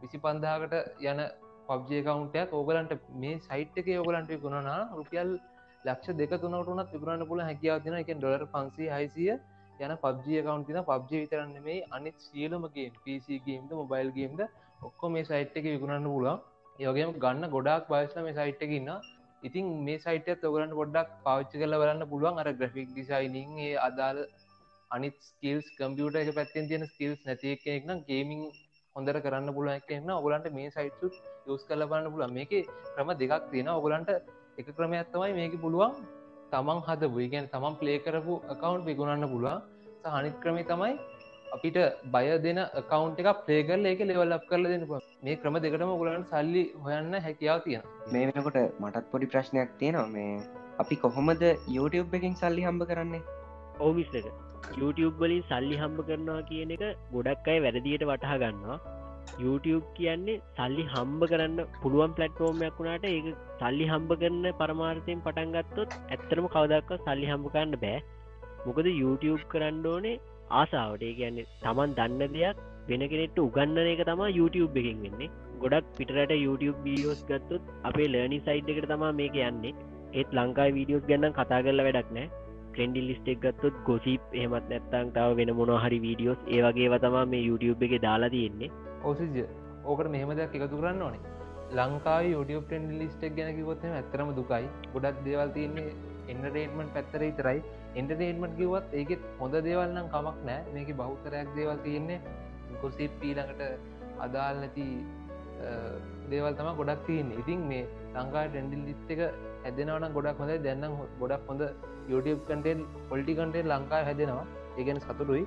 විසි 0.00 0.18
පන්දාකට 0.18 0.74
යන 1.04 1.20
පබ්ජය 1.68 2.00
කවුන්ටයක් 2.02 2.52
ඕගලන්ට 2.52 2.92
මේ 3.16 3.36
සයිට් 3.40 3.78
එක 3.80 3.88
ඔගලන්ට 3.96 4.32
ගුණනා 4.38 4.80
රුපියල් 4.92 5.30
ලක්ෂ 5.84 6.16
දෙක 6.16 6.32
තුනට 6.36 6.72
උනත් 6.72 6.92
විකරන්න 6.92 7.24
පුල 7.26 7.40
හැකියාව 7.40 7.82
තින 7.82 7.96
එක 7.96 8.10
ඩොලර් 8.12 8.44
පන්සේ 8.48 8.90
හයිසිය 8.90 9.32
යන 9.78 9.92
පබ්ජය 9.98 10.40
කවන්තින 10.42 10.80
පබ්ජ 10.82 11.12
විතරන්න 11.16 11.58
මේ 11.62 11.84
අනිත් 11.90 12.16
සියලමගේ 12.20 12.88
පිසිගේම්ද 12.98 13.70
මොබයිල්ගේම්ද 13.72 14.40
ඔක්කො 14.82 15.10
මේ 15.10 15.24
සයිට් 15.24 15.54
එක 15.54 15.66
විකුණන්න 15.66 16.08
පුලන් 16.08 16.28
යෝගේම 16.78 17.14
ගන්න 17.16 17.50
ගොඩක් 17.50 17.86
බයිස්ල 17.88 18.18
මේ 18.22 18.34
සයිට් 18.34 18.62
එක 18.62 18.72
ඉන්න 18.72 18.90
ඉතින් 19.42 19.66
මේ 19.84 19.98
සයිට 19.98 20.44
ඔගලන් 20.44 20.72
ගොඩක් 20.72 21.10
පාච්චි 21.24 21.60
කල 21.60 21.74
බලන්න 21.82 22.10
පුළුවන්. 22.10 22.38
අර 22.38 22.48
ග්‍රෆික් 22.52 22.88
ඩිසයිනිං 22.90 23.50
ඒ 23.58 23.74
අදාළ 23.78 24.18
අනිත් 24.90 25.16
ස්කිල්ස් 25.22 25.66
කම්පියට 25.78 26.16
එක 26.16 26.30
පැත්තෙන් 26.34 26.68
තියෙන 26.68 26.84
ස්කිල්ස් 26.86 27.20
නැති 27.24 27.54
එකෙක් 27.54 27.86
නම් 27.86 28.00
ගේමින් 28.08 28.42
හොඳර 28.96 29.16
කරන්න 29.20 29.54
පුළුවන් 29.54 29.94
එන්න 29.96 30.10
ඔගලන්ට 30.12 30.48
මේ 30.52 30.70
සයිට්සුත් 30.70 31.14
යස් 31.46 31.62
කල 31.68 31.86
බලන්න 31.90 32.12
පුළන් 32.12 32.32
මේක 32.32 32.52
ක්‍රම 32.94 33.10
දෙකක් 33.20 33.50
තියෙන 33.52 33.68
ඔගලන්ට 33.70 34.10
එක 34.58 34.68
ක්‍රමයක් 34.76 35.12
තමයි 35.12 35.32
මේක 35.40 35.54
පුළුවන්. 35.60 35.92
තමන් 36.52 36.80
හද 36.86 37.12
වීගැන් 37.16 37.46
තමන් 37.52 37.78
ප්ලේ 37.80 37.98
කරපු 38.00 38.34
එකකවන්් 38.52 38.86
විගුණන්න 38.86 39.30
පුළුවන්. 39.32 39.62
සහනිත් 40.04 40.36
ක්‍රමේ 40.42 40.64
තමයි 40.64 40.92
අපිට 41.56 41.78
බය 42.14 42.26
දෙන 42.44 42.58
කවන්් 42.90 43.12
එක 43.22 43.28
පලේකරල 43.46 43.86
එක 43.92 44.00
ලෙවල්ලක් 44.08 44.44
කරල 44.50 44.64
දෙන්න 44.72 44.84
මේ 45.24 45.36
ක්‍රම 45.42 45.56
දෙකටම 45.64 45.92
ගලන්ට 46.02 46.32
සල්ලි 46.32 46.62
හොයන්න 46.84 47.14
හැකියාව 47.26 47.62
තියෙන 47.66 47.82
මේ 48.12 48.26
වෙනකොට 48.28 48.58
මටත් 48.82 49.06
පොඩි 49.12 49.30
ප්‍රශ්නයක් 49.32 49.72
තියෙනවා. 49.80 50.08
මේ 50.16 50.42
අපි 50.82 50.96
කොහොමද 51.04 51.42
YouTube 51.76 52.16
එකින් 52.18 52.36
සල්ලි 52.42 52.62
හම්බ 52.68 52.84
කරන්නේ? 52.90 53.22
ඕමිස් 53.86 54.12
එක. 54.20 54.28
YouTube 54.82 55.16
වලින් 55.24 55.42
සල්ලි 55.50 55.76
හම්බ 55.82 55.98
කරනවා 56.08 56.46
කියන 56.50 56.76
එක 56.76 56.84
ගොඩක් 57.16 57.50
අයි 57.52 57.64
වැරදියට 57.66 58.06
වටහා 58.10 58.38
ගන්නවා. 58.44 58.78
YouTube 59.44 59.84
කියන්නේ 59.98 60.40
සල්ලි 60.58 60.84
හම්බ 60.94 61.22
කරන්න 61.32 61.58
පුළුවන් 61.82 62.16
පලට්ෆෝර්මයක් 62.18 62.80
වුණට 62.80 63.10
ඒ 63.10 63.34
සල්ලි 63.60 63.86
හම්බ 63.92 64.10
කරන්න 64.22 64.46
පරමාර්තයෙන් 64.62 65.24
පටන්ගත්තොත් 65.26 66.00
ඇත්තරම 66.14 66.48
කවදක්ක 66.54 67.04
සල්ලි 67.06 67.30
හම්බ 67.32 67.52
කරන්න 67.54 67.78
බෑ. 67.84 68.00
මොකද 68.66 68.86
YouTube 69.02 69.44
කරන්න 69.52 69.86
ඕනේ 69.92 70.18
ආසාාවට. 70.50 71.02
ඒ 71.02 71.14
කියන්නේ 71.20 71.46
තමන් 71.62 71.94
දන්න 71.98 72.34
දෙයක් 72.34 72.64
වෙන 72.88 73.04
කෙනෙට 73.12 73.38
උගන්නන 73.44 73.92
එක 73.92 74.02
තමා 74.10 74.32
YouTube 74.38 74.80
එකින් 74.82 75.04
වෙන්නේ. 75.04 75.30
ගොඩක් 75.62 75.94
පිටරට 75.98 76.34
YouTube 76.46 76.78
වීඩියෝස් 76.84 77.22
ගත්තුත් 77.30 77.70
අපේ 77.84 78.08
ලර්නි 78.08 78.40
සයිඩ් 78.48 78.74
එකට 78.74 78.90
තමා 78.92 79.14
මේක 79.20 79.38
යන්නේ. 79.48 79.74
ඒත් 80.18 80.36
ලංකායි 80.38 80.76
වීඩියෝස් 80.76 81.08
ගන්න 81.08 81.38
කතා 81.38 81.62
කරල 81.64 81.84
වැඩක් 81.86 82.12
නෑ 82.18 82.28
ට්‍රෙන්ඩි 82.72 83.00
ලිස්ටෙක් 83.08 83.40
ගත්තුත් 83.44 83.80
ගොසිප් 83.86 84.36
එහෙමත් 84.40 84.68
නැත්තං 84.72 85.08
තාව 85.16 85.32
වෙන 85.38 85.50
මොනහරි 85.60 85.98
වීඩියෝස් 86.04 86.44
ඒවගේ 86.56 87.00
තමා 87.04 87.24
මේ 87.32 87.46
YouTube 87.48 87.84
එක 87.86 87.94
දාලා 88.06 88.30
තියෙන්නේ. 88.36 88.70
ඕසිජ 89.04 89.42
ඕකට 89.84 90.10
මෙහෙම 90.14 90.30
දෙයක් 90.38 90.54
එකතු 90.58 90.80
කරන්න 90.82 91.02
ඕනේ. 91.06 91.22
ලංකාව 91.78 92.30
YouTube 92.34 92.64
ටෙන්ඩ 92.68 92.94
ලිස්ටක් 93.00 93.34
ගැන 93.38 93.50
කිවොත්ම 93.58 93.96
ඇතරම 93.96 94.30
දුකයි. 94.38 94.68
ගොඩක් 94.94 95.18
දේවල් 95.26 95.50
තියන්නේ 95.56 95.90
එන්නටේටමට 96.32 96.94
පැත්තර 96.94 97.24
ඉතරයි 97.30 97.60
එන්ටර්ටේන්මට 97.94 98.56
කිවත් 98.58 98.94
ඒකෙත් 99.00 99.22
හොඳ 99.40 99.54
දේවල්නම් 99.68 100.08
කමක් 100.14 100.38
නෑ. 100.48 100.60
මේක 100.74 100.90
බෞතරයක් 101.02 101.48
දේවල් 101.56 101.78
තියෙන්නේ. 101.86 102.20
ගොසිප් 102.82 103.10
පීළඟට 103.20 103.62
අදාල් 104.24 104.56
නැති 104.62 104.86
දේවල් 106.30 106.54
තම 106.58 106.70
ගොඩක් 106.80 107.06
තියන්න. 107.06 107.30
ඉතින් 107.40 107.60
මේ 107.70 107.84
ලංකා 108.14 108.46
ටෙන්ඩිල් 108.48 108.82
ලිස්ට 108.88 109.10
එක 109.14 109.20
හැදෙනවන 109.64 110.12
ගොඩක් 110.16 110.38
හොඳ 110.40 110.52
දැන්නම් 110.66 110.98
ගොඩක් 111.20 111.48
හොඳ 111.48 111.62
YouTube 112.12 112.40
කටෙන් 112.48 112.86
පොල්ටි 113.08 113.34
කටේ 113.38 113.64
ලංකා 113.72 114.02
හැදෙනවා. 114.08 114.46
ඒගැන 114.78 115.00
සතුටුයි. 115.04 115.44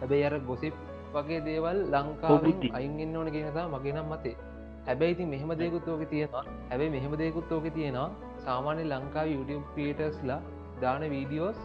හැබැයි 0.00 0.24
අර 0.28 0.34
ගොසිප් 0.50 0.74
වගේ 1.14 1.40
දේවල් 1.48 1.78
ලංකාවින් 1.94 2.58
අයිගන්න 2.78 3.16
ඕන 3.16 3.30
කියනතා 3.34 3.66
මගේ 3.74 3.92
නම් 3.96 4.08
මතේ. 4.12 4.36
හැබැයි 4.86 5.12
ඉති 5.16 5.24
මෙහෙම 5.32 5.50
දෙකුත් 5.62 5.88
ඕක 5.88 6.02
තියෙනවා. 6.12 6.44
හැබැයි 6.70 6.90
මෙහෙම 6.96 7.12
දෙකුත් 7.22 7.52
ඕක 7.52 7.66
තියෙනවා. 7.76 8.10
සාමාන්‍ය 8.44 8.84
ලංකාව 8.92 9.26
YouTube 9.34 9.64
ක්‍රියටර්ස්ලා 9.74 10.40
දාන 10.82 11.04
වීඩියෝස් 11.14 11.58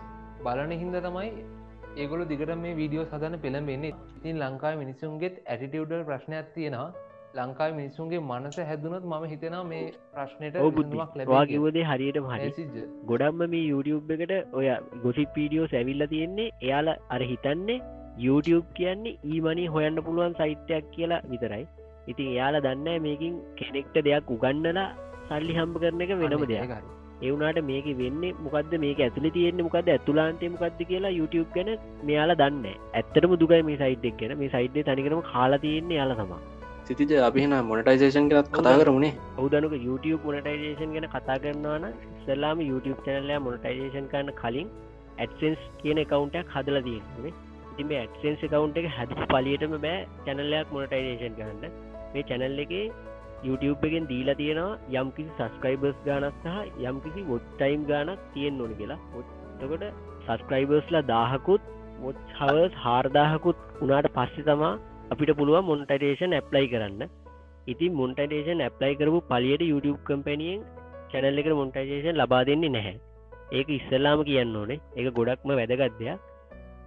බලන 0.46 0.74
හින්ද 0.82 0.98
තමයි 1.06 1.30
ඒගොල 1.98 2.26
දිගට 2.26 2.52
මේ 2.58 2.76
වීඩියෝ 2.76 3.06
සදන 3.06 3.38
පෙළඹෙන්නේ. 3.46 3.94
ඉතින් 4.18 4.44
ලංකාව 4.44 4.78
මිනිසුන්ගේත් 4.84 5.40
ඇටිටියුඩල් 5.46 6.04
ප්‍රශ්නයක් 6.10 6.52
තියෙනවා. 6.56 6.90
ලංකාව 7.40 7.76
මිනිසුන්ගේ 7.80 8.22
මනස 8.22 8.58
හැදුනොත් 8.70 9.08
ම 9.12 9.26
හිතෙනවා 9.34 9.64
මේ 9.66 9.84
ප්‍රශ්නයට 10.16 10.60
ඔබුදුවක් 10.68 11.18
ලැවාකිවදේ 11.20 11.86
හරියට 11.92 12.22
හරි. 12.26 12.68
ගොඩක්ම 13.12 13.44
මේ 13.56 13.66
YouTube 13.66 14.16
එකට 14.18 14.56
ඔය 14.60 14.70
ගොසි 15.06 15.28
පීඩියෝ 15.36 15.68
සැවිල්ල 15.74 16.08
තියෙන්නේ. 16.14 16.50
එයාලා 16.62 16.98
අර 17.10 17.22
හිතන්නේ 17.34 17.82
YouTube 18.20 18.68
කියන්නේ 18.80 19.18
ඊමනි 19.34 19.68
හොයන්න 19.76 20.04
පුළුවන් 20.08 20.40
සයිට්‍යයක් 20.42 20.90
කියලා 20.96 21.22
විතරයි. 21.34 21.68
ඉතින් 22.08 22.34
එයාලා 22.34 22.66
දන්න 22.68 23.06
මේකින් 23.08 23.38
කෙනෙක්ට 23.60 24.02
දෙයක් 24.10 24.34
උගන්නලා 24.38 24.90
සල්ලි 25.28 25.60
හම්බ 25.60 25.78
කරන 25.84 26.04
එක 26.08 26.18
වෙනම 26.24 26.50
දෙයක් 26.54 27.01
එවුනාට 27.22 27.60
මේක 27.64 27.88
වෙන්න 28.00 28.24
මොකද 28.46 28.74
මේක 28.84 29.02
ඇතුල 29.02 29.28
තියෙන්නේ 29.30 29.68
මොකද 29.68 29.90
ඇතුලාන්තය 29.90 30.52
මොකක්ද 30.54 30.82
කියලා 30.86 31.12
YouTube 31.12 31.50
ගැන 31.56 31.70
මෙයාලා 32.04 32.40
දන්න 32.42 32.66
ඇත්තටම 32.70 33.36
දුකයි 33.36 33.62
මේ 33.64 33.78
සයිට් 33.78 34.06
එක් 34.06 34.18
ගැන. 34.22 34.34
මේ 34.38 34.50
සයිට්ේ 34.50 34.88
තනිකරම 34.88 35.22
කාලා 35.30 35.62
තියෙන්නේ 35.66 36.00
යාල 36.00 36.16
තමා 36.16 36.42
සිතිජ 36.88 37.14
අපින 37.22 37.54
මොනටයිසේෂන් 37.66 38.32
කරත් 38.32 38.50
කතා 38.54 38.74
කරමුණේ 38.80 39.14
ඔවදනුක 39.38 39.76
YouTube 39.80 40.26
මොනටයිසේෂන් 40.26 40.96
ගැන 40.96 41.08
කතා 41.12 41.38
කරනවාන 41.38 41.88
සල්ලාම 42.24 42.66
YouTube 42.66 43.00
චැනල්ලයා 43.06 43.40
මොනටයිසේෂන් 43.42 44.12
කරන 44.12 44.34
කලින් 44.42 44.76
ඇඩසන්ස් 45.18 45.64
කියන 45.80 46.02
කවුන්ටක් 46.08 46.54
හදල 46.56 46.84
තියෙන්නේ 46.84 47.34
ඉතින් 47.72 47.88
මේ 47.88 48.00
ඇඩසන්ස් 48.00 48.44
කවුන්ට 48.48 48.78
එක 48.78 48.88
හැදපු 48.92 49.30
පලියටම 49.30 49.78
බෑ 49.78 50.00
චැනල්ලයක් 50.26 50.74
මොනටයිසේෂන් 50.74 51.38
කරන්න. 51.38 51.80
මේ 52.14 52.24
චැනල් 52.24 52.60
එකේ 52.60 52.86
YouTube 53.44 53.86
එකෙන් 53.88 54.08
දීලා 54.12 54.38
තියෙනවා 54.42 55.02
යම්කිසි 55.02 55.32
සස්ක්‍රයිබර්ස් 55.38 56.00
ගානක් 56.08 56.36
සහ 56.44 56.88
යම්කිසි 56.90 57.22
වොට්ටයිම් 57.30 57.84
ගානක් 57.92 58.26
තියෙන් 58.34 58.62
ඕනි 58.62 58.76
කියලා. 58.80 59.00
ඔොත්තකොට 59.18 59.86
සස්ක්‍රයිබර්ස්ලා 60.26 61.08
දාහකුත් 61.12 61.70
මොත් 62.02 62.18
හවස් 62.40 62.74
හාර්දාහකුත් 62.86 63.60
උනාට 63.84 64.10
පස්සෙ 64.18 64.48
තමා 64.50 64.74
අපිට 65.12 65.32
පුළුව 65.40 65.62
මොන්ටඩේෂන් 65.70 66.38
ඇප්ලයි 66.40 66.68
කරන්න. 66.74 67.02
ඉතින් 67.68 67.98
මොන්ටඩේෂන් 68.00 68.66
ඇප්ලයි 68.68 69.00
කරපු 69.00 69.22
පලියට 69.32 69.64
YouTube 69.72 70.02
කම්පැනියෙන් 70.10 70.68
චැනල් 71.12 71.42
එක 71.42 71.50
මොන්ටජේෂන් 71.62 72.20
ලබා 72.22 72.44
දෙන්නේ 72.50 72.76
නැහැ. 72.76 72.98
ඒක 73.52 73.70
ඉස්සල්ලාම 73.78 74.28
කියන්න 74.28 74.60
ඕනේ. 74.60 74.82
එක 75.00 75.08
ගොඩක්ම 75.18 75.58
වැදගත්දයක් 75.60 76.30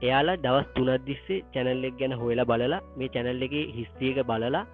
එයාලා 0.03 0.41
දවස් 0.45 0.67
තුනත් 0.75 1.05
දිස්සේ 1.09 1.45
චැනල්ලෙක් 1.55 1.95
ගැන 2.01 2.15
හොයලා 2.21 2.49
බලලා 2.51 2.81
මේ 2.97 3.13
චැනල් 3.15 3.45
එක 3.47 3.55
හිස්තියක 3.77 4.19
බලලා 4.31 4.65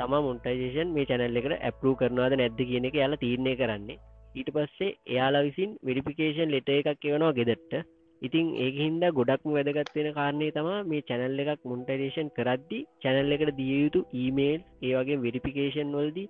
තම 0.00 0.14
මොන්ටයිජේෂන් 0.20 0.92
මේ 0.96 1.08
චැනල් 1.10 1.40
එකට 1.40 1.56
ඇප්ලූ 1.58 1.94
කරනවාද 2.00 2.36
නැද්ද 2.36 2.60
කියන 2.64 2.90
එක 2.90 2.98
යාලා 3.00 3.22
තීරණය 3.22 3.54
කරන්නේ. 3.56 4.00
ඊට 4.34 4.50
පස්සේ 4.56 4.90
එයාලා 5.06 5.46
විසින් 5.46 5.72
වෙරිපිකේෂන් 5.84 6.54
ලෙට 6.54 6.70
එකක් 6.72 7.08
එවනවා 7.08 7.32
ගෙදට 7.32 7.74
ඉතින් 8.22 8.48
ඒක 8.58 8.76
හින්ද 8.76 9.04
ගොඩක්ම 9.16 9.50
වැදගත්වෙන 9.52 10.08
කාරණය 10.14 10.48
තම 10.52 10.70
මේ 10.88 11.06
චැනල් 11.08 11.42
එකක් 11.44 11.66
මොන්ටරේෂන් 11.66 12.34
කරද්දි 12.36 12.80
චැනල් 13.02 13.36
එකට 13.36 13.56
දිය 13.58 13.74
යුතු 13.76 14.00
ඊමේල් 14.16 14.60
ඒ 14.82 14.94
වගේ 14.94 15.22
වෙරිපිකේෂන් 15.22 15.94
වල්දි 15.96 16.24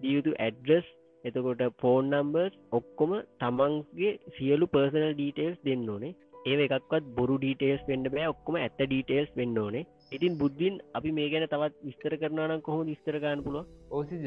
දියයුතු 0.00 0.32
ඇඩ්‍රස් 0.38 0.88
එතකොට 1.24 1.62
ෆෝන් 1.80 2.10
නම්බර්ස් 2.12 2.54
ඔක්කොම 2.72 3.12
තමන්ගේ 3.40 4.12
සියලු 4.34 4.66
පර්සනල් 4.68 5.12
ඩීටේල්ස් 5.12 5.58
දෙන්න 5.64 5.88
ඕනේ. 5.88 6.14
ඒ 6.46 6.56
එකක්වත් 6.66 7.06
බොරු 7.16 7.36
ඩීටේල්ස් 7.38 7.86
වෙන්ඩ 7.88 8.10
බෑ. 8.12 8.26
ඔක්කොම 8.34 8.58
ඇත්ත 8.58 8.78
ඩීටේල්ස් 8.80 9.30
වෙන්න 9.38 9.58
ඕනේ. 9.58 9.86
ඉතින් 10.12 10.38
බුද්ධින් 10.38 10.74
අපි 10.94 11.10
මේ 11.12 11.30
ගැන 11.30 11.46
තවත් 11.46 11.74
විස්තර 11.82 12.14
කරනනම් 12.16 12.60
කොහොම 12.60 12.82
විස්තරගන්න 12.86 13.40
පුළුව 13.42 13.64
ඕසිජ 13.90 14.26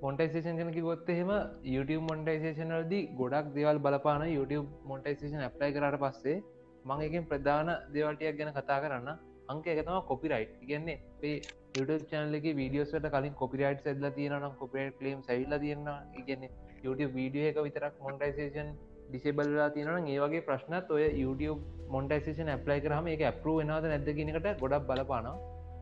මොන්ටයිසේෂන් 0.00 0.58
කනක 0.58 0.82
ගොත් 0.82 1.08
එහෙම 1.08 1.30
YouTube 1.66 2.02
මොන්ටයිසේෂනල්දී 2.08 3.04
ගොඩක් 3.16 3.46
දෙවල් 3.54 3.78
බලපාන 3.78 4.24
YouTube 4.28 4.66
මොන්ටයිසේෂන් 4.84 5.46
ඇප්ලයි 5.46 5.76
කරට 5.76 6.02
පස්සේ 6.02 6.36
මං 6.84 7.04
එකින් 7.06 7.24
ප්‍රධාන 7.24 7.70
දෙවල්ටයක් 7.94 8.36
ගැන 8.38 8.52
කතා 8.52 8.78
කරන්න. 8.82 9.08
අංක 9.48 9.66
එකතම 9.66 9.96
කොපිරයිට් 10.10 10.52
ඉගන්නේ 10.64 10.98
පේ 11.20 11.40
YouTube 11.74 12.04
චනලක 12.10 12.46
වීඩියෝස්ට 12.60 13.08
කලින් 13.08 13.34
කොපිරයිට් 13.34 13.82
සැදල 13.84 14.06
තියෙනනම් 14.10 14.54
කොපිරයිට් 14.60 14.98
කලම් 15.00 15.22
සැල්ල 15.22 15.56
තියන්න 15.58 15.88
ඉගන්න 16.20 16.44
YouTube 16.84 17.12
වීඩියෝ 17.14 17.50
එක 17.52 17.62
විතරක් 17.66 17.96
මොන්ටයිසේෂන් 18.00 18.70
ඩිසේබල්ලා 19.08 19.68
තියෙන 19.74 20.08
ඒ 20.08 20.18
වගේ 20.22 20.42
ප්‍රශ්නත් 20.48 20.88
ඔය 20.94 21.04
YouTube 21.16 21.60
මොන්ටයිසේෂන් 21.90 22.50
ඇප්ලයි 22.54 22.80
කරහම 22.84 23.06
එක 23.12 23.22
ඇපරු 23.28 23.54
වෙනවාද 23.58 23.86
නැදගෙනකට 23.92 24.48
ගොඩක් 24.62 24.88
බලපාන 24.90 25.28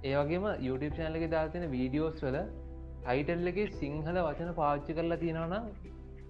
ඒවගේම 0.05 0.47
YouTube 0.67 0.95
චනලක 0.99 1.27
දාතින 1.31 1.65
වීඩියෝස් 1.71 2.23
වල 2.25 2.39
ටයිටල්ලගේ 3.03 3.67
සිංහල 3.81 4.19
වචන 4.21 4.51
පාච්චි 4.55 4.97
කරලා 4.99 5.21
තියෙනවනම් 5.23 5.67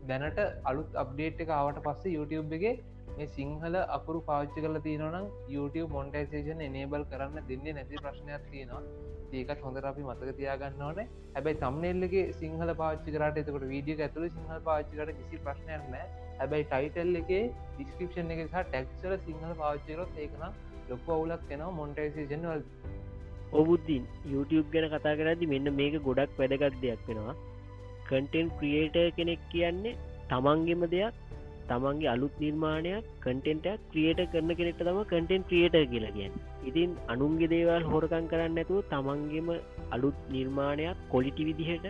දැනට 0.08 0.40
අලුත් 0.64 0.98
අප්ඩේට් 1.02 1.42
එක 1.44 1.54
ආවට 1.58 1.80
පස්සේ 1.86 2.14
YouTube 2.16 2.58
එක 2.58 2.82
මේ 3.18 3.28
සිංහල 3.36 3.74
අකුරු 3.96 4.20
පාච්චි 4.28 4.64
කරලා 4.64 4.84
තියෙනවනම් 4.86 5.26
YouTube 5.54 5.90
මොන්ටයිසේෂන් 5.96 6.62
එනේබල් 6.68 7.04
කරන්න 7.10 7.48
දෙන්නේ 7.50 7.74
නැති 7.76 8.02
ප්‍රශ්නයක් 8.04 8.46
තියෙනවා. 8.50 8.82
ඒකත් 9.34 9.64
හොඳර 9.66 9.86
අපි 9.90 10.06
මතක 10.08 10.34
තියාගන්න 10.40 10.84
ඕන. 10.88 11.00
හැබැයි 11.34 11.60
තම්නෙල්ලගේ 11.62 12.24
සිංහල 12.40 12.72
පාච්චි 12.82 13.16
කරට 13.16 13.40
එතකට 13.42 13.66
වීඩිය 13.72 14.02
ඇතුළ 14.06 14.28
සිංහල 14.36 14.60
පාච්චිකට 14.68 15.12
කිසි 15.20 15.42
ප්‍රශ්නයක් 15.46 15.88
නෑ 15.94 16.06
හැබැයි 16.38 16.68
ටයිටල් 16.70 17.20
එක 17.20 17.32
ඩිස්ක්‍රපෂන් 17.74 18.32
එක 18.36 18.42
සහ 18.44 18.62
ටැක්සල 18.62 19.16
සිංහල 19.26 19.52
පාච්චිරොත් 19.62 20.20
ඒකන 20.24 20.44
ලොක්ක 20.90 21.10
අවුලක් 21.16 21.44
කෙනවා 21.50 21.76
මොන්ටයිසේෂන් 21.80 22.48
වල්. 22.50 22.64
ඔබුද්ධින් 23.60 24.08
YouTube 24.32 24.68
ගැන 24.72 24.88
කතා 24.94 25.18
කරදි 25.20 25.50
මෙන්න 25.52 25.74
මේක 25.80 26.00
ගොඩක් 26.08 26.40
වැදගත් 26.40 26.80
දෙයක් 26.82 27.06
වෙනවා. 27.10 27.36
කටෙන් 28.08 28.50
ක්‍රියේට 28.58 28.98
කෙනෙක් 29.18 29.46
කියන්නේ 29.52 29.94
තමන්ගෙම 30.30 30.84
දෙයක් 30.94 31.23
තමන්ගේ 31.68 32.10
අලුත් 32.14 32.34
නිර්මාණයක් 32.42 33.06
කටෙන්ටක් 33.24 33.84
ක්‍රියේට 33.92 34.22
කරන 34.32 34.50
කෙනෙට 34.58 34.80
තම 34.80 34.98
කටෙන් 35.12 35.44
ක්‍රියේට 35.50 35.76
කියලා 35.92 36.14
කියන්න. 36.16 36.40
ඉතින් 36.68 36.90
අනුන්ගේ 37.12 37.50
දේවල් 37.52 37.86
හොරකන් 37.92 38.26
කරන්න 38.32 38.58
ඇතුව 38.62 38.82
තමන්ගෙම 38.92 39.48
අලුත් 39.96 40.18
නිර්මාණයක් 40.34 41.06
කොලිටි 41.12 41.48
විදිහට 41.48 41.86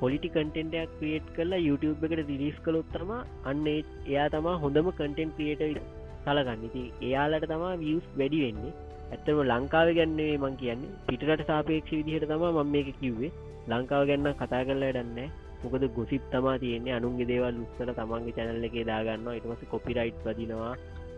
කොලිටි 0.00 0.32
කටෙන්ටයක් 0.36 0.94
ක්‍රියේට් 0.98 1.34
කරලා 1.36 1.64
YouTube 1.66 2.06
එකට 2.06 2.22
රිලිස් 2.30 2.56
කළොත් 2.64 2.88
තම 2.94 3.12
අන්න 3.50 3.66
එයා 3.72 4.28
තමා 4.36 4.56
හොඳම 4.64 4.88
කටෙන් 4.92 5.36
ක්‍රියේට 5.36 5.84
සලගන්න 6.24 6.66
ඉති 6.68 6.82
එයාලට 7.08 7.46
තමා 7.52 7.76
වියස් 7.84 8.10
වැඩි 8.18 8.42
වෙන්නේ. 8.46 8.74
ඇත්තම 9.12 9.40
ලංකාව 9.44 9.88
ගැන්නේ 9.98 10.34
මං 10.42 10.58
කියන්නේ. 10.62 10.92
පිටට 11.08 11.46
සාපේක්ෂ 11.50 11.96
විදිහට 11.98 12.28
තම 12.30 12.44
මම 12.50 12.74
මේක 12.74 12.90
කිව්වේ. 13.00 13.32
ලංකාව 13.70 14.02
ගැන්න 14.10 14.28
කතා 14.40 14.62
කරලා 14.68 14.92
ඩන්න 14.96 15.30
මොකද 15.62 15.84
ගොසිප් 15.96 16.22
තමා 16.32 16.58
තියෙන්නේ. 16.62 16.96
අනුන්ගේ 16.98 17.28
දේවල් 17.30 17.62
උත්සල 17.64 17.90
තමන්ගේ 18.00 18.36
චැනල්ල 18.36 18.68
එක 18.68 18.76
දාගන්න 18.90 19.28
ඉටමස 19.38 19.64
කොපිරයිට් 19.72 20.22
වදිනවා 20.26 20.74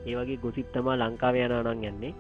ඒවගේ 0.07 0.41
ගොසිප් 0.45 0.67
තමා 0.77 1.01
ලංකාව 1.03 1.37
යනනන් 1.43 1.85
යන්නේ. 1.91 2.15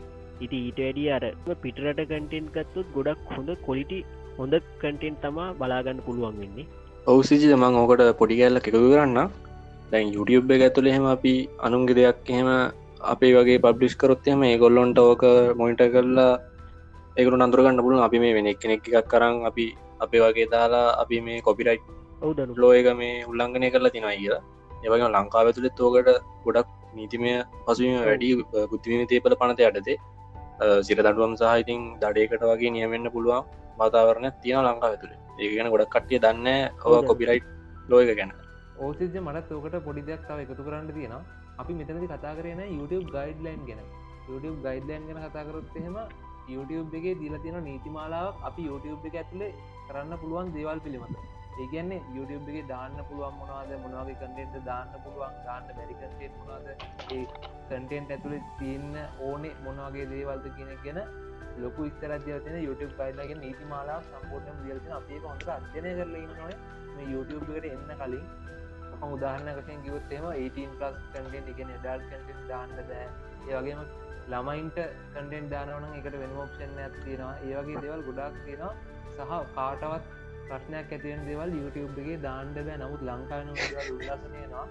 ඉති 0.44 0.56
ඊට 0.66 0.78
වැඩිය 0.84 1.10
අර 1.16 1.24
පිටරට 1.64 2.00
කටෙන්ට් 2.10 2.54
ගත්තුත් 2.54 2.86
ගොඩක් 2.96 3.34
හොඳ 3.36 3.50
කොලිටි 3.66 3.98
හොඳ 4.38 4.54
කටෙන්ට් 4.82 5.20
තමා 5.24 5.48
බලාගන්න 5.60 6.04
පුළුවන් 6.06 6.38
වෙන්නේ. 6.42 6.66
ඔවුසිජි 7.06 7.50
තමන් 7.52 7.80
ඕකට 7.80 8.02
පොඩි 8.20 8.40
කැල්ල 8.40 8.60
එකතු 8.60 8.80
කරන්න. 8.92 9.28
දැන් 9.92 10.14
YouTube 10.14 10.54
එක 10.54 10.64
ඇතුළ 10.66 10.88
එහෙම 10.92 11.06
අපි 11.16 11.34
අනුන්ගේ 11.66 11.96
දෙයක් 11.98 12.30
එහෙම 12.34 12.48
අපේ 13.12 13.32
වගේ 13.36 13.62
පබ්ලිස් 13.64 13.94
කරොත්යම 14.00 14.42
ඒ 14.48 14.56
ගොල්ලොන්ට 14.62 14.98
ඕක 14.98 15.22
මොයිට 15.60 15.82
කරලා 15.94 16.32
ඒකට 17.16 17.44
අන්දුරගන්න 17.46 17.82
පුළුවන්. 17.84 18.06
අපි 18.06 18.18
මේ 18.22 18.34
වෙන 18.36 18.48
කෙනෙක් 18.62 18.88
එකක් 18.88 19.10
කරන්න 19.12 19.46
අපි 19.50 19.66
අපේ 20.04 20.22
වගේ 20.24 20.50
දාලා 20.54 20.86
අපි 21.02 21.20
මේ 21.26 21.44
කොපිරයිට් 21.48 21.84
ඔවුදනු 22.24 22.60
ලෝ 22.62 22.72
එක 22.80 22.88
මේ 23.02 23.14
උල්ලංඝනය 23.30 23.68
කරලා 23.74 23.94
තිනයි 23.96 24.16
කියලා. 24.22 24.42
ඒවගේ 24.84 25.12
ලංකාව 25.14 25.48
තුළෙත් 25.56 25.80
ඕකට 25.86 26.10
ගොඩක් 26.46 26.68
නීතිමය 26.98 27.32
පසුවීම 27.66 28.00
වැඩි 28.08 28.30
බුද්ධිම 28.72 29.06
තේපල 29.12 29.34
පනත 29.40 29.60
යටතේ. 29.70 29.98
සිර 30.86 30.98
දඩුවම් 30.98 31.34
සාහිතින් 31.42 31.80
දඩයකට 32.02 32.42
වගේ 32.50 32.72
නියමෙන්න්න 32.76 33.12
පුළුවන් 33.14 33.48
වාතාවරණ 33.80 34.34
තියෙන 34.42 34.66
ලංකාව 34.68 34.94
තුළ 35.02 35.14
ඒ 35.42 35.48
ගැන 35.56 35.70
ගොඩක් 35.74 35.92
කට්ටිය 35.94 36.20
දන්න 36.24 36.48
ඔව 36.86 36.94
කොපිරයිට් 37.10 37.46
ලෝයක 37.90 38.12
ගැන. 38.18 38.30
ඕසිජ 38.84 39.16
මටත් 39.26 39.50
ඕකට 39.56 39.76
පොඩි 39.88 40.06
දෙයක් 40.08 40.22
තව 40.28 40.38
එකතු 40.44 40.62
කරන්න 40.68 40.92
තියෙනවා. 40.98 41.22
අපි 41.60 41.72
මෙතනති 41.80 42.08
කතා 42.12 42.34
කරන 42.38 42.62
YouTube 42.78 43.06
ගයිඩ්ලයින් 43.16 43.62
ගැන. 43.68 43.80
YouTube 44.28 44.58
ගයිඩ්ලයින් 44.66 45.02
ගැන 45.08 45.20
කතාකරොත් 45.26 45.76
එහෙම 45.80 45.98
YouTube 46.54 46.98
එකේ 46.98 47.14
දීලා 47.20 47.42
තියෙන 47.44 47.64
නීතිමාලාව 47.68 48.46
අපි 48.48 48.62
YouTube 48.70 49.08
එක 49.08 49.16
ඇතුළේ 49.20 49.54
කරන්න 49.88 50.20
පුළුවන් 50.22 50.52
දේවල් 50.56 50.80
පිළිබඳ 50.84 51.33
ඒගන්නේ 51.62 52.00
YouTube 52.16 52.48
එක 52.52 52.68
දාන්න 52.68 52.96
පුළුවන් 53.08 53.36
මොනවාද? 53.40 53.72
මොනවාගේ 53.84 54.16
කටෙන්ට 54.22 54.56
දාන්න 54.68 54.94
පුළුවන්? 55.04 55.34
දාන්න 55.46 55.68
බැරි 55.76 55.94
කටෙන්ට 56.00 56.38
මොනාද 56.40 56.66
ඒ 56.68 57.24
කටෙන්ට් 57.66 58.14
ඇතුළේ 58.14 58.42
තියන්න 58.60 58.96
ඕනේ 59.28 59.54
මොනවාගේ 59.66 60.06
දේවල්ද 60.12 60.48
කියන 60.56 60.72
ගැන 60.86 61.02
ලොකු 61.64 61.90
ස්තරත්යතින 61.90 62.56
YouTube 62.66 62.94
ගයිඩලගේ 63.00 63.40
නීතිමාලා 63.42 64.00
සම්පූර්ණ 64.06 64.64
දියල්තින 64.64 64.96
අපේ 65.00 65.20
හොඳ 65.26 65.46
අධ්‍යනය 65.56 65.92
කරල 65.98 66.16
ඉන්නවන 66.22 66.56
මේ 66.96 67.10
YouTube 67.12 67.52
එකට 67.58 67.70
එන්න 67.74 67.94
කලින් 68.00 68.24
උදාහරණ 69.10 69.60
කසින් 69.60 69.84
කිවත්තේම 69.84 70.26
18 70.30 70.80
පලස් 70.80 70.98
කටෙන්ට 71.12 71.52
එකන 71.54 71.70
ඩල් 71.76 72.08
කටෙන්් 72.08 72.42
දාන්න 72.50 72.74
දෑ 72.80 73.06
ඒවගේම 73.50 73.86
ළමයින්ට 74.32 74.78
කටෙන්් 75.14 75.48
දානවන 75.50 75.96
එකට 76.00 76.18
වෙන 76.20 76.36
ෝප්ෂන් 76.40 76.78
ඇත් 76.82 76.94
තියෙනවා. 77.04 77.34
ඒවගේ 77.48 77.82
දෙවල් 77.84 78.04
ගොඩක් 78.08 78.38
තියෙනවා. 78.44 78.74
සහ 79.16 79.32
කාටවත් 79.56 80.13
ප්‍රශ්නයක් 80.48 80.92
ඇතිවෙන 80.92 81.22
දෙවල් 81.28 81.54
YouTube 81.60 82.02
එකගේ 82.02 82.18
දාණ්ඩ 82.26 82.58
බෑ. 82.60 82.80
නමුත් 82.82 83.06
ලංකාන 83.10 83.54
උල්ලසනයනවා 83.54 84.66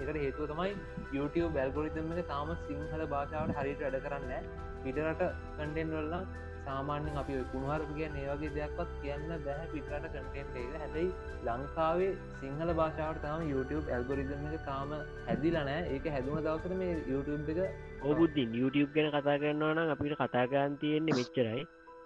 එකට 0.00 0.16
හේතුව 0.16 0.46
තමයි 0.50 0.70
YouTube 1.16 1.50
බැල්ගොරිතම 1.56 2.14
එක 2.14 2.28
තාම 2.28 2.54
සිංහල 2.62 3.02
භාෂාවට 3.12 3.58
හරිට 3.58 3.84
වැඩ 3.84 4.00
කරන්න 4.06 4.48
පිටරට 4.84 5.22
කටෙන්් 5.58 5.92
වල්ලා 5.96 6.22
සාමාන්‍යෙන් 6.66 7.18
අපි 7.22 7.38
කුණහරපුගේ 7.52 8.08
ඒවගේ 8.22 8.52
දෙයක්වත් 8.56 8.90
කියන්න 9.02 9.28
බැහැ 9.46 9.68
පිටරට 9.74 10.08
කටෙන්ට 10.08 10.56
එක. 10.56 10.74
හැබැයි 10.76 11.10
ලංකාවේ 11.48 12.10
සිංහල 12.40 12.74
භාෂාවට 12.80 13.22
තම 13.26 13.44
YouTube 13.52 13.92
ඇල්ගොරිදම 13.96 14.48
එක 14.50 14.66
තාම 14.70 14.96
හැදිලනෑ 15.28 15.78
ඒක 15.94 16.10
හැදුම 16.16 16.40
දවසර 16.40 16.74
මේ 16.82 16.96
YouTube 17.12 17.54
එක 17.54 17.60
ඔබුද්ධින් 18.04 18.58
YouTube 18.62 18.90
ගැන 18.96 19.12
කතා 19.12 19.38
කරනවා 19.38 19.72
නම් 19.76 19.94
අපිට 19.94 20.18
කතා 20.18 20.46
කරන්න 20.46 20.80
තියෙන්නේ 20.82 21.18
මෙච්චරයි. 21.20 21.62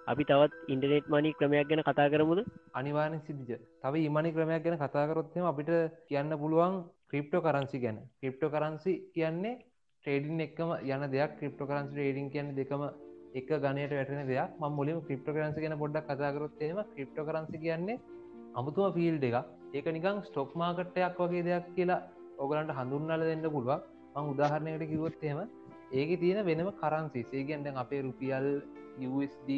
අපි 0.06 0.24
තවත් 0.24 0.52
ඉන්ටනෙට් 0.68 1.06
මනි 1.08 1.30
ක්‍රමයක් 1.34 1.68
ගැන 1.68 1.82
කතා 1.82 2.08
කරමුද? 2.08 2.40
අනිවාරෙන් 2.72 3.20
සිද්ධ 3.20 3.54
තව 3.82 3.94
e 3.94 4.04
ඉමනි 4.04 4.30
ක්‍රමයක් 4.32 4.62
ගැන 4.64 4.76
කතා 4.78 5.06
කරොත්ම 5.08 5.44
අපිට 5.44 5.70
කියන්න 6.06 6.30
පුළුවන් 6.34 6.74
ක්‍රිප්ටෝ 7.08 7.40
කරන්සි 7.42 7.78
ගැන. 7.78 7.98
ක්‍රිප්ටෝ 8.20 8.50
කරන්සි 8.50 8.92
කියන්නේ 9.12 9.54
ට්‍රේඩින් 10.04 10.40
එක්කම 10.40 10.70
යන 10.86 11.02
දෙයක්. 11.08 11.32
ක්‍රිප්ටෝ 11.38 11.66
කරන්සි 11.66 11.92
ටේඩින් 11.92 12.28
කියන්න 12.30 12.54
දෙකම 12.54 12.82
එක 13.34 13.48
ගනයට 13.56 13.92
වැටෙන 13.92 14.22
දෙයක්. 14.24 14.50
ම 14.60 14.64
මුලින් 14.72 15.00
ක්‍රිප්ට 15.02 15.28
කරන්සි 15.28 15.60
ගැන 15.60 15.74
පොඩ්ඩක් 15.76 16.06
කතාකරොත්තේම 16.10 16.78
ක්‍රිප්ට 16.92 17.18
කරන්සි 17.20 17.56
කියන්නේ 17.58 17.98
අමුතුම 18.54 18.94
ෆිල් 18.94 19.18
එක 19.20 19.36
ඒක 19.74 19.86
නිකං 19.88 20.22
ස්ටොක් 20.22 20.54
මාකට්ටයක් 20.54 21.18
වගේ 21.20 21.42
දෙයක් 21.42 21.66
කියලා 21.74 22.00
ඔගලන්ට 22.38 22.70
හඳුන්නල 22.72 23.22
දෙන්න 23.22 23.44
පුළුවන්. 23.48 23.82
මං 24.14 24.30
උදාහරණයට 24.32 24.86
කිවොත්තේම 24.86 25.38
ඒක 25.92 26.10
තියෙන 26.20 26.40
වෙනම 26.44 26.70
කරන්සි 26.76 27.20
සේගෙන්ට 27.24 27.76
අපේ 27.76 28.02
රුපියල් 28.02 28.48
USD 28.98 29.50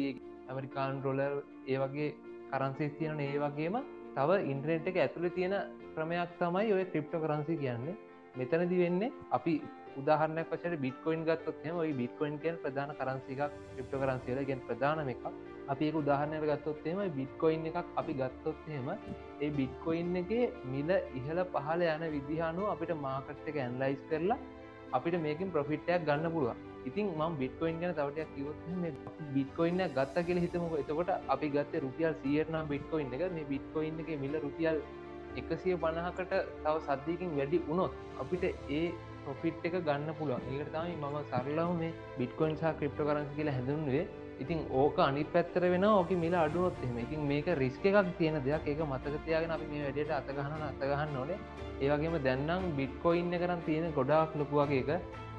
ඇමරිකාන් 0.49 1.01
රොලර් 1.03 1.33
ඒ 1.67 1.77
වගේ 1.77 2.09
කරන්සිස් 2.51 2.93
තියෙන 2.99 3.19
ඒ 3.21 3.37
වගේම 3.37 3.75
තව 4.15 4.39
ඉන්ට්‍රනෙට් 4.45 4.87
එක 4.87 4.97
ඇතුළ 4.97 5.27
තියෙන 5.29 5.55
ක්‍රමයක් 5.95 6.31
තමයි 6.39 6.71
ඔය 6.73 6.85
ක්‍රිප්ට 6.85 7.13
කරන්සි 7.17 7.57
කියන්නේ. 7.57 7.95
මෙතනදි 8.35 8.81
වෙන්නේ 8.81 9.13
අපි 9.31 9.53
උදාහරනයක් 9.97 10.49
වචට 10.51 10.81
බිට්කොයින් 10.81 11.23
ගත්තොත්ම 11.25 11.77
ඔයි 11.83 11.93
බිට්කොයින් 11.93 12.35
කියෙන් 12.39 12.57
ප්‍රධාන 12.57 12.91
කරන්සික 12.99 13.41
ක්‍රිප්ට 13.71 13.95
කරන්සිල 13.95 14.39
ගෙන් 14.45 14.61
ප්‍රධානම 14.67 15.09
එකක්. 15.09 15.25
අපි 15.67 15.85
ඒක 15.85 15.95
උදාහරණයට 15.95 16.47
ගත්තොත්තේම 16.51 16.99
බිට්කොයින් 17.11 17.65
එකක් 17.65 17.89
අපි 17.95 18.13
ගත්තොත්හෙම 18.13 18.87
ඒ 19.41 19.49
බිට්කොයින් 19.51 20.15
එක 20.15 20.31
මිල 20.67 20.89
ඉහල 21.13 21.43
පහල 21.53 21.81
යන 21.87 22.05
විදිහානුව 22.15 22.71
අපිට 22.73 22.95
මාකට් 22.97 23.47
එක 23.47 23.59
ඇන්ලයිස් 23.59 24.01
කරලා 24.09 24.39
අපිට 24.93 25.21
මේකින් 25.21 25.51
ප්‍රෆිට්ටයක් 25.51 26.07
ගන්න 26.07 26.33
පුළුව 26.33 26.68
ඉතින් 26.85 27.11
ම 27.17 27.35
බිට්කොයින් 27.35 27.79
ගැන 27.81 27.93
තවටයක් 27.93 28.29
කිවොත් 28.35 28.57
බිට්කොයින්න 29.33 29.81
ගත්ත 29.89 30.25
කියල 30.27 30.39
හිතමක. 30.39 30.73
එතකොට 30.79 31.09
අපි 31.27 31.49
ගත්ත 31.49 31.81
රුපියල් 31.81 32.13
සියරනම් 32.23 32.67
බිට්කොයින් 32.67 33.13
එක. 33.13 33.31
මේ 33.31 33.45
බිට්කොයින් 33.45 33.99
එක 33.99 34.09
මිල 34.19 34.39
රුපියල් 34.39 34.81
එකසිය 35.35 35.75
පණහකට 35.75 36.33
තව 36.63 36.75
සද්ධයකින් 36.87 37.35
වැඩි 37.37 37.61
වුණොත් 37.67 37.91
අපිට 38.19 38.43
ඒ 38.69 38.85
ප්‍රොෆිට් 39.25 39.65
එක 39.65 39.75
ගන්න 39.81 40.09
පුළුවන්. 40.19 40.41
ඒකට 40.51 40.73
තමයි 40.73 40.95
මම 40.95 41.17
සරලව 41.25 41.69
මේ 41.81 41.93
බිට්කොයින් 42.17 42.57
සහ 42.57 42.73
ක්‍රිප්ට 42.79 42.99
කරන්සි 43.01 43.35
කියලා 43.35 43.57
හැඳුන්වේ 43.57 44.07
ඉතින් 44.39 44.59
ඕක 44.71 44.97
අනි 44.99 45.23
පැත්තර 45.25 45.63
වෙන 45.63 45.83
ඕක 45.85 46.11
මිල 46.15 46.35
අඩුවොත් 46.35 46.75
එම 46.83 46.97
ඉතින් 46.97 47.27
මේක 47.27 47.47
රිස්ක 47.61 47.85
එකක් 47.85 48.11
තියෙන 48.17 48.37
දෙයක්. 48.45 48.67
ඒක 48.67 48.81
මතකතියාගෙන 48.83 49.51
අපි 49.51 49.65
මේ 49.71 49.81
වැඩට 49.85 50.11
අතගහන 50.19 50.63
අතගහන්න 50.69 51.17
ඕනේ. 51.21 51.39
ඒවගේම 51.81 52.15
දැන්නම් 52.27 52.69
බිට්කොයින්න 52.77 53.33
කරන්න 53.33 53.65
තියෙන 53.65 53.91
ගොඩාක් 53.93 54.35
ලොකුවගේ 54.35 54.79
එක. 54.83 54.89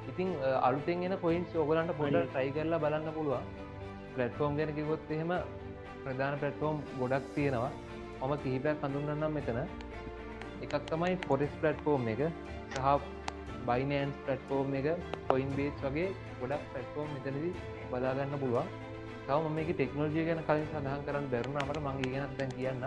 ඉතින් 0.09 0.29
අලුතෙන් 0.67 1.03
එන 1.07 1.15
කොයින්ස් 1.23 1.55
ඕගලන්ට 1.55 1.93
පොඩ 1.99 2.15
ට්‍රයි 2.17 2.51
කරලා 2.55 2.83
බලන්න 2.83 3.13
පුළුවන්. 3.17 3.45
පලට්ෆෝම් 4.13 4.57
ගැන 4.57 4.73
කිවොත් 4.77 5.11
එහෙම 5.15 5.31
ප්‍රධාන 6.03 6.39
පලට්ෆෝම් 6.41 6.83
ගොඩක් 6.99 7.25
තියෙනවා. 7.35 7.71
මම 8.21 8.33
කිහිපයක් 8.43 8.83
හඳුන්නන්නම් 8.83 9.33
මෙතන. 9.37 9.59
එකක් 10.63 10.75
තමයි 10.91 11.15
පොරිස් 11.27 11.53
පලට්ෆෝම් 11.61 12.07
එක 12.13 12.21
සහ 12.73 12.87
බයිනන්ස් 13.67 14.17
පලට්ෆෝම් 14.25 14.73
එක 14.79 14.87
කොයින් 15.29 15.49
බේස් 15.57 15.77
වගේ 15.85 16.09
ගොඩක් 16.41 16.63
පලට්ෆෝම් 16.73 17.07
මෙතනදි 17.15 17.51
බදාගන්න 17.91 18.39
පුළුවන්. 18.43 18.67
තව 19.27 19.49
මේක 19.55 19.69
ටෙක්නෝජිය 19.71 20.23
ගැන 20.27 20.39
කලින් 20.47 20.67
සඳහන් 20.67 21.01
කරන්න 21.07 21.27
බැරුණමට 21.33 21.81
මගේ 21.87 22.11
ගැන 22.13 22.37
දැන් 22.37 22.51
කියන්න 22.57 22.85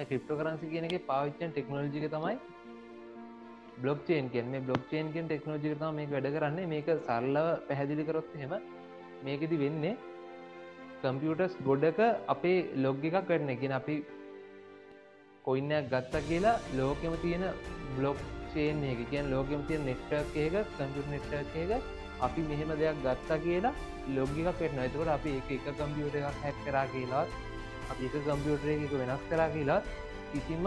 ක්‍රිප්ටෝ 0.00 0.36
කරන්සි 0.40 0.66
කියන 0.72 0.84
එක 0.88 0.94
පාවිච්චන් 1.08 1.50
ටෙක්නෝජික 1.52 2.06
තමයි 2.14 2.36
බ්ලොක් 3.82 4.00
චේන් 4.08 4.30
කියෙන් 4.32 4.46
මේ 4.52 4.62
බ්ලොක් 4.66 4.82
චේන් 4.90 5.12
කියෙන් 5.12 5.26
ටෙක්නෝජික 5.28 5.74
තම 5.80 5.94
මේ 5.98 6.08
වැඩ 6.14 6.28
කරන්නේ. 6.36 6.66
මේක 6.72 6.88
සරල්ලව 7.06 7.46
පැහැදිලි 7.68 8.04
කරොත් 8.08 8.34
හෙම 8.42 8.52
මේකෙති 9.26 9.56
වෙන්නේ 9.62 9.94
කම්පියටස් 11.02 11.54
ගොඩක 11.68 12.00
අපේ 12.34 12.58
ලොග් 12.84 13.04
එකක් 13.08 13.16
වැඩන. 13.30 13.50
කියෙන 13.60 13.74
අපි 13.80 13.96
කොයින්නයක් 15.46 15.90
ගත්ත 15.92 16.14
කියලා 16.28 16.60
ලෝකෙම 16.78 17.14
තියෙන 17.24 17.44
බ්ලොක් 17.96 18.18
චේන් 18.52 18.84
එක. 18.92 19.00
කියෙන් 19.10 19.26
ලෝකෙම 19.34 19.60
තියෙන 19.68 19.82
නෙක්ටක් 19.90 20.36
එක 20.44 20.54
කම්පියුට 20.76 21.10
නෙක්ටක් 21.14 21.56
එක 21.64 21.82
අපි 22.26 22.40
මෙහෙම 22.50 22.70
දෙයක් 22.80 22.96
ගත්තා 23.04 23.42
කියලා 23.44 23.74
ලොග්ගික 24.16 24.48
පෙටන 24.58 24.78
එතකට 24.86 25.08
අපි 25.16 25.30
එක 25.38 25.50
එක 25.56 25.66
කම්පියුට 25.78 26.14
එකක් 26.18 26.42
හැක් 26.42 26.58
කරා 26.66 26.86
කියලාත් 26.94 27.28
අපි 27.90 28.02
එක 28.08 28.14
කම්පියුටර 28.26 28.68
එක 28.74 28.92
වෙනස් 29.00 29.24
කරා 29.30 29.48
කියලාත් 29.54 29.84
කිසිම 30.32 30.64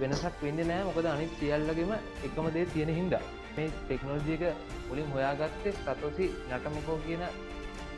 වෙනසක් 0.00 0.42
වෙන්න 0.42 0.60
නෑ 0.70 0.86
මොකද 0.88 1.06
අනිත් 1.12 1.32
සියල්ලගේම 1.40 1.92
එකම 2.26 2.48
දේ 2.56 2.66
තියෙන 2.74 2.92
හින්දා. 2.98 3.22
මේ 3.56 3.68
ටෙක්නෝජියක 3.76 4.42
මුලින් 4.88 5.08
හොයාගත්තේ 5.14 5.72
සතොසි 5.78 6.26
නටමකෝ 6.50 6.98
කියන 7.06 7.24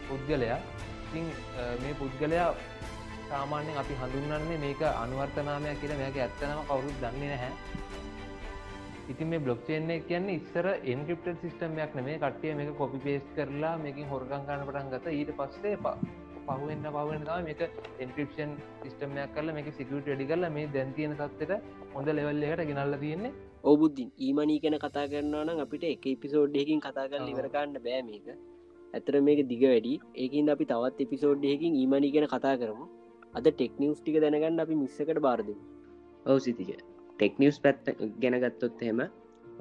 පුද්ගලයා. 0.08 0.58
ඉතින් 1.06 1.26
මේ 1.82 1.94
පුද්ගලයා 2.00 2.50
සාමාන්‍යෙන් 3.30 3.80
අපි 3.82 3.94
හඳුන්න්නේ 4.00 4.58
මේක 4.64 4.82
අනුවර්තනාමයක් 4.94 5.80
කියලා 5.80 6.02
මේක 6.02 6.16
ඇත්තනම 6.18 6.61
කවුරුත් 6.68 6.96
දන්නේ 7.02 7.30
නැහැ. 7.32 7.52
ඉතින් 9.08 9.28
මේ 9.28 9.40
බ්ලොක්්චේන්නේ 9.40 10.00
කියන්නේ 10.08 10.38
ඉස්සර 10.38 10.66
එන්ක්‍රප්ට 10.94 11.42
සිිටමයක් 11.42 11.94
නේ 11.98 12.16
කට්ටිය 12.22 12.54
මේ 12.54 12.72
කොපි 12.80 12.98
පේස් 13.04 13.28
කරලා 13.37 13.74
මේකින් 13.84 14.11
හොරගන් 14.12 14.42
ගන්න 14.48 14.66
පටන් 14.68 14.90
ගත 14.94 15.06
ඊට 15.18 15.30
පස්සේ 15.38 15.76
පහුවෙන්න්න 16.48 16.88
පහුවෙන් 16.94 17.24
තම 17.26 17.46
මේක 17.46 17.62
එන්ක්‍රපෂන් 18.04 18.52
සිිටමයක් 18.82 19.32
කරල 19.34 19.50
මේක 19.56 19.68
සිකට 19.78 20.08
ඩි 20.08 20.26
කරල 20.30 20.48
මේ 20.56 20.66
දැන්තියන 20.74 21.14
සත්තට 21.16 21.52
හොඳ 21.94 22.11
ලෙවල්ලකට 22.18 22.62
ගෙනල්ල 22.70 22.98
තියෙන්නේ. 23.02 23.32
ඔබුද්ධින් 23.64 24.11
ඊමනී 24.26 24.61
කන 24.64 24.76
කතා 24.84 25.06
කරනවා 25.12 25.46
නම් 25.46 25.64
අපිට 25.64 25.84
එක 25.88 26.06
එපිසෝඩ්ඩයකින් 26.12 26.80
කතා 26.87 27.06
කරල 27.12 27.32
ඉවරකාන්න 27.32 27.74
බෑ 27.87 28.02
මේක. 28.11 28.28
ඇතර 28.94 29.20
මේක 29.28 29.42
දිග 29.50 29.64
වැඩි. 29.64 29.94
ඒකින් 30.16 30.54
අපි 30.54 30.70
තවත් 30.72 31.06
එපිසෝඩ්ඩයකින් 31.06 31.80
ඊමනී 31.82 32.12
ගැන 32.14 32.28
කතා 32.34 32.54
කරමු. 32.62 32.87
අද 33.37 33.46
ටෙක්නිවස් 33.50 34.00
ටික 34.00 34.16
දැනගන්න 34.24 34.64
අපි 34.64 34.80
මිස්සකට 34.84 35.20
බාරද 35.26 35.50
ඔව 36.26 36.38
සිතික. 36.46 36.70
ටෙක්නිවස් 37.18 37.58
පැත්ත 37.64 37.87
ගැනගත්තොත් 38.22 38.82
එහෙම 38.84 39.00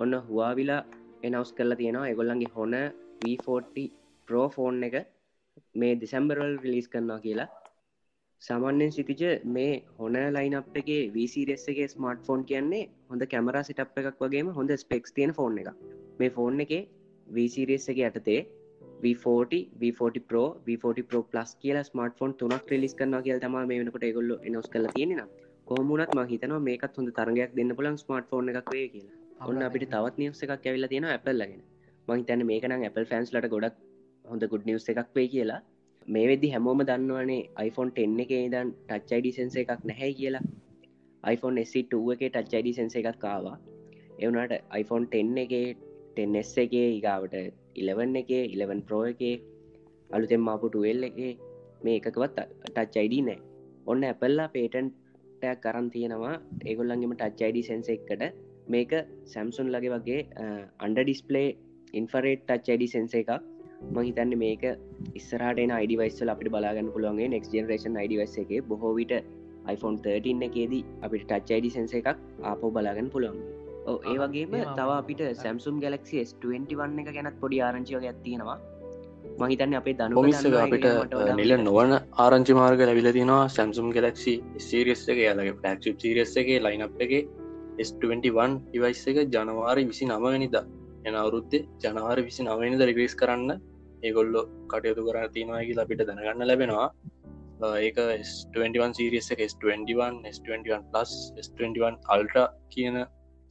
ඔන්න 0.01 0.13
හවාවිලා 0.29 0.81
එනවස් 1.25 1.51
කරලා 1.57 1.79
තියෙනවා. 1.81 2.09
එගොල්ලන්ගේ 2.13 2.55
හොන 2.55 2.75
V40 3.21 3.87
ප්‍රෝ 4.27 4.47
ෆෝන් 4.55 4.83
එක 4.87 4.95
මේ 5.77 5.93
දෙසැම්බරල් 6.01 6.53
රිලිස් 6.65 6.87
කරන්නවා 6.87 7.19
කියලා. 7.19 7.47
සාමාන්‍යෙන් 8.41 8.91
සිතිජ 8.91 9.23
මේ 9.47 9.71
හොන 9.97 10.17
ලයින් 10.35 10.55
අප් 10.55 10.75
එකේ 10.75 11.01
වීසිරෙස්සගේ 11.13 11.87
ස්මර්ට් 11.87 12.21
ෆෝන් 12.27 12.43
කියන්නේ 12.43 12.83
හොඳ 13.09 13.23
කැමරා 13.31 13.63
සිටප් 13.63 13.97
එකක් 14.01 14.21
වගේම 14.23 14.51
හොඳ 14.51 14.71
ස්පෙක්ස් 14.77 15.17
තියෙන 15.17 15.33
ෆෝන් 15.33 15.57
එක 15.57 15.69
මේ 16.19 16.29
ෆෝන් 16.29 16.63
එකේ 16.65 16.83
වීසිරෙස් 17.27 17.89
එක 17.93 17.99
යටතේ 18.03 18.39
V40 19.01 19.59
V40 19.81 20.23
Pro 20.29 20.43
V40 20.67 21.07
Pro 21.09 21.19
Plus 21.23 21.49
කියලා 21.55 21.83
ස්මර්ට 21.83 22.17
ෆෝන් 22.19 22.31
තුනක් 22.33 22.71
රිලිස් 22.73 22.95
කරනවා 22.99 23.25
කියල 23.25 23.43
තම 23.43 23.57
මේ 23.63 23.79
වෙනකොට 23.81 24.07
ගොල්ල 24.13 24.31
එනොස් 24.41 24.69
කල 24.69 24.87
තියෙනවා 24.95 25.27
කොහමුණත් 25.67 26.13
ම 26.15 26.21
හිතනවා 26.31 26.61
මේකත් 26.61 26.97
හොඳ 26.97 27.09
තරගයක් 27.15 27.51
දෙන්න 27.55 27.75
පුලන් 27.77 27.97
ස්මර්ට 27.97 28.29
ෆෝන් 28.31 28.49
එකක් 28.51 28.69
වේ 28.73 28.87
කියලා. 28.93 29.17
ඔන්න 29.45 29.63
අපිට 29.63 29.89
තවත් 29.89 30.15
නිවස 30.17 30.43
එකක් 30.43 30.53
ඇවිල්ලා 30.57 30.91
තියෙන 30.93 31.07
ඇපල්ලගෙන 31.07 31.61
මහිතන්න 32.07 32.43
මේකනම් 32.45 32.85
Apple 32.87 33.05
ෆෑන්ස්ලට 33.09 33.47
ගොඩක් 33.53 33.75
හොඳ 34.29 34.43
ගුඩ් 34.51 34.67
නිවස් 34.69 34.87
එකක් 34.93 35.09
වේ 35.17 35.27
කියලා. 35.33 35.61
මේ 36.13 36.27
වෙදදි 36.29 36.53
හැමෝම 36.55 36.83
දන්නවනේ 36.89 37.41
iPhone 37.67 37.91
10 37.97 38.23
එක 38.25 38.31
දන් 38.53 38.69
ටච්චයිඩි 38.89 39.31
සන්ස 39.37 39.55
එකක් 39.63 39.81
නැහැ 39.89 40.11
කියලා. 40.19 40.45
iPhone 41.23 41.57
S2 41.65 42.03
එක 42.15 42.21
ටච්චයිඩි 42.27 42.77
සන්ස 42.77 42.95
එකක් 43.01 43.19
කාවා 43.25 43.57
එවනට 44.19 44.53
iPhone 44.81 45.05
10 45.13 45.43
එක 45.43 45.53
10s 46.17 46.53
එක 46.63 46.73
ඉගාවට 46.97 47.35
11 47.75 48.21
එක 48.21 48.31
11 48.55 48.85
ප්‍රෝ 48.87 49.03
එක 49.11 49.21
අලුතෙන් 50.09 50.41
මාපු 50.47 50.69
12 50.75 51.09
එක 51.09 51.19
මේ 51.83 51.99
එකකවත් 51.99 52.39
ටච්චයිඩි 52.65 53.19
නෑ. 53.27 53.39
ඔන්න 53.91 54.07
ඇපල්ලා 54.09 54.47
පේටන්් 54.55 54.87
ටයක් 55.41 55.59
කරන් 55.65 55.87
තියෙනවා. 55.93 56.35
ඒගොල්ලන්ගේම 56.69 57.13
ටච්චයිඩ 57.15 57.59
සන්ස 57.67 57.89
එකට. 57.95 58.23
මේක 58.73 58.91
සැම්සුන් 59.33 59.69
ලගේ 59.73 59.93
වගේ 59.95 60.21
අන්ඩ 60.85 60.99
ඩිස්පලේ 61.03 61.49
ඉන්ෆරේට් 61.99 62.41
ටච්චයිඩි 62.47 62.87
සන්ස 62.93 63.13
එකක්. 63.21 63.31
මහිතන්න 63.81 64.33
මේක 64.37 64.63
ඉස්සරට 65.15 65.59
අයිඩිවයිස්සල් 65.71 66.29
අපිට 66.29 66.51
බලාගන්න 66.51 66.89
පුළුවන්ගේ 66.93 67.29
නෙක් 67.29 67.49
ජනරේෂන් 67.51 67.97
අයිඩිවස් 67.97 68.37
එක 68.37 68.51
බොහෝවිට 68.63 69.13
iPhone 69.67 69.97
13 69.99 70.47
එකේදී 70.47 70.83
අපිට 71.01 71.25
ටච්චයිඩි 71.25 71.69
සන්ස 71.69 71.93
එකක් 71.93 72.07
ආපෝ 72.43 72.71
බලාගන්න 72.71 73.09
පුළුවන්. 73.09 73.37
ඒ 74.05 74.17
වගේම 74.21 74.55
තව 74.71 74.89
අපිට 74.93 75.21
සැම්සුම් 75.35 75.75
ගලක්සි 75.79 76.23
S21 76.23 77.03
එක 77.03 77.13
ගැනත් 77.13 77.39
පොඩි 77.39 77.61
ආරංචියක 77.61 78.03
ඇත්තියෙනවා 78.03 78.57
මහිතන්න 79.41 79.77
අපේ 79.79 79.93
දන 79.93 80.13
පොමිස්සක 80.13 80.57
අපිට 80.57 80.87
නිල 81.35 81.53
නොවන 81.59 81.93
ආරංචි 82.17 82.53
මාර්ග 82.53 82.81
ලැබිල 82.81 83.09
තිනවා 83.11 83.43
සැම්සුම් 83.49 83.87
ගෙලක්සි 83.91 84.33
සිරියස් 84.59 85.03
එක 85.13 85.19
යාලගේ 85.19 85.57
පලක්ෂිප් 85.59 86.01
සිරියස් 86.03 86.33
එක 86.41 86.49
ලයිනප් 86.65 86.97
එක 86.99 87.13
S21 87.79 88.59
ඉවයිස් 88.73 89.03
එක 89.11 89.19
ජනවාරි 89.27 89.85
විසි 89.91 90.05
නමවැනිද 90.07 90.57
එන 91.05 91.15
අවුරුත්තේ 91.15 91.65
ජනවාර 91.83 92.19
විසි 92.27 92.41
නවනිද 92.43 92.83
රිග්‍රේස් 92.89 93.15
කරන්න 93.15 93.51
ඒගොල්ලො 94.03 94.41
කටයුතු 94.67 95.05
කර 95.07 95.17
තියෙනවාගේ 95.35 95.83
අපිට 95.83 96.01
දැනගන්න 96.09 96.47
ලැබෙනවා. 96.47 96.87
ඒක 97.79 97.99
S21 98.21 98.89
සිරියස් 98.93 99.29
එක 99.33 99.39
S21 99.45 100.17
S21 100.31 100.81
plus 100.91 101.13
S21 101.45 101.93
ultra 102.15 102.43
කියන 102.69 102.97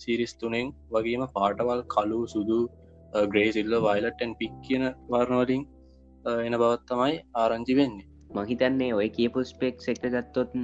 සිරිස් 0.01 0.35
තුනෙන් 0.35 0.75
වගේම 0.91 1.25
පාටවල් 1.37 1.83
කලු 1.95 2.21
සුදු 2.35 2.59
ග්‍රේසිල්ල 3.33 3.75
වයිලටන් 3.87 4.37
පික් 4.41 4.55
කියන 4.67 4.85
වර්ණවලින් 5.11 5.65
එන 6.47 6.57
බවත් 6.63 6.87
තමයි 6.91 7.19
ආරංචි 7.35 7.77
වෙන්නේ. 7.81 8.07
මහිතන්නේ 8.37 8.95
ඔය 8.95 9.09
කියපු 9.19 9.45
ස්පෙක් 9.45 9.77
එක 9.93 10.03
ගත්තොත් 10.07 10.57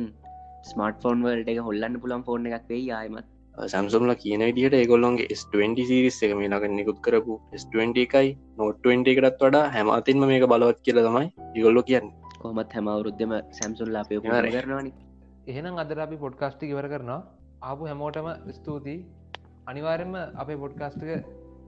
ස්මර්ට 0.71 1.03
ෆෝන් 1.03 1.23
වල්ට 1.27 1.53
එක 1.53 1.61
හොල්ලන්න 1.69 2.01
පුළන් 2.03 2.25
ෆෝන් 2.29 2.51
එකක් 2.51 2.69
වේ 2.71 2.83
යායමත් 2.85 3.32
සැම්සුම්ල 3.55 4.15
කියන 4.17 4.43
විදිට 4.49 4.75
ඒගොල්ලොන්ගේ 4.75 5.29
S20 5.35 5.85
සිරිස් 5.89 6.19
එක 6.23 6.33
මේ 6.37 6.49
ලඟ 6.49 6.77
නිකුත් 6.79 6.99
කරපු 7.05 7.35
S20 7.59 7.99
එකයි 8.05 8.31
නොට20 8.59 9.13
එකටත් 9.13 9.43
වඩා 9.45 9.65
හැමතින්ම 9.75 10.25
මේක 10.31 10.47
බලවත් 10.53 10.81
කියල 10.87 11.01
තමයි 11.07 11.27
ඉගොල්ලො 11.55 11.83
කියන්න. 11.83 12.09
කොමත් 12.43 12.73
හැමවරුද්ධම 12.77 13.33
සැම්සුල්ලා 13.59 14.05
පය 14.05 14.21
කරනවානි. 14.21 14.93
එහෙනම් 15.47 15.77
අදර 15.77 16.01
අපි 16.07 16.17
පොඩ්කාස්ටි 16.25 16.71
ඉවර 16.73 16.89
කරනවා. 16.93 17.21
ආපු 17.63 17.89
හැමෝටම 17.91 18.29
ස්තුතියි. 18.59 19.05
අනිවාරෙන්ම 19.67 20.15
අපේ 20.43 20.57
පොඩ්කාස්ටක 20.57 21.11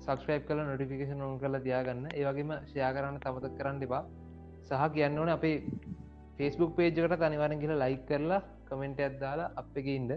සක්ස්ක්‍රයිප් 0.00 0.48
කල 0.48 0.64
නොටිෆිකේෂන් 0.70 1.20
ඔන් 1.20 1.38
කරලා 1.38 1.64
තියාගන්න. 1.66 2.08
ඒවගේම 2.14 2.54
ෂයා 2.62 2.92
කරන්න 2.96 3.20
තමත 3.20 3.52
කරන්න 3.58 3.84
එපා. 3.88 4.02
සහ 4.68 4.88
කියන්න 4.96 5.18
ඕන 5.18 5.34
අපේ 5.36 5.56
ෆෙස්බුක් 6.38 6.72
පේජකට 6.76 7.28
අනිවාරෙන් 7.28 7.62
කියලා 7.62 7.82
ලයික් 7.84 8.02
කරලා 8.08 8.42
කමෙන්ට 8.68 9.04
ඇත්දාලා 9.06 9.52
අප 9.60 9.78
එක 9.80 9.88
ඉන්ද 9.98 10.12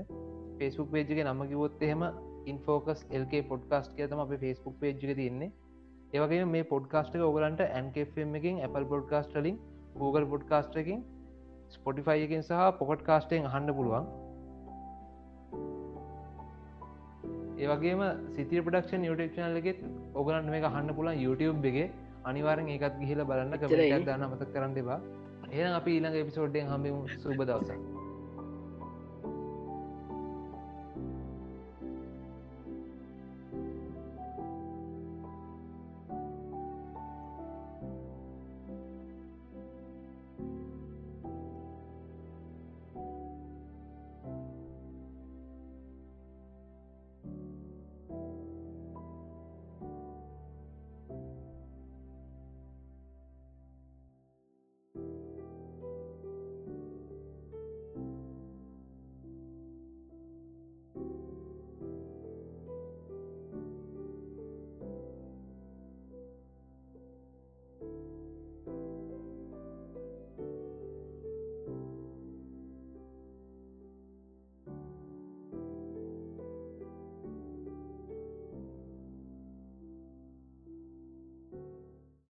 ෆෙස්බුක් 0.59 0.91
පේජ්ගේ 0.91 1.23
නම 1.25 1.41
කිවොත් 1.47 1.81
එහෙම 1.81 2.03
ඉන්ෆෝකස් 2.45 3.05
එල්ගේ 3.11 3.41
පොඩ්කාස්ට් 3.43 3.95
කියතම 3.95 4.19
අප 4.19 4.35
ෆෙස්බුක් 4.39 4.75
පේජ්ක 4.79 5.01
තින්නේ 5.15 5.51
ඒවගේ 6.13 6.45
මේ 6.47 6.63
පොඩ්කාස්ටක 6.65 7.23
ඔගලන්ට 7.23 7.61
ඇන්කම් 7.63 8.35
එකින් 8.35 8.63
Apple 8.63 8.85
පොඩ්කාස්ටලින් 8.85 9.57
Google 9.95 10.25
පොඩ්කාස්ටකින් 10.25 11.03
ස්පොටිෆයි 11.69 12.23
එකින් 12.23 12.43
සහ 12.43 12.71
පොකට් 12.79 13.03
කාස්ටෙන් 13.03 13.45
අහන්න 13.45 13.73
පුළුවන්. 13.73 14.07
ඒවගේම 17.57 18.01
සිතිය 18.31 18.61
පඩක්ෂන් 18.61 19.03
YouTube 19.03 19.29
චනලගෙත් 19.35 19.79
ඔගලන්ට 20.15 20.49
මේ 20.49 20.63
අහන්න 20.63 20.95
පුලන් 20.95 21.13
YouTube 21.17 21.71
එක. 21.73 21.91
අනිවාරෙන් 22.23 22.67
ඒකත් 22.69 22.99
ගිහිල 22.99 23.23
බලන්න 23.25 23.59
කමට 23.59 24.03
දන්න 24.05 24.27
මත 24.29 24.51
කරන්න 24.53 24.75
දෙවා 24.75 24.99
එහ 25.51 25.69
අපි 25.73 25.91
ඊළඟ 25.91 26.17
එපිසෝඩ්ඩෙන් 26.17 26.67
හමිම 26.67 27.07
සුබ 27.17 27.39
දවසක්. 27.41 27.96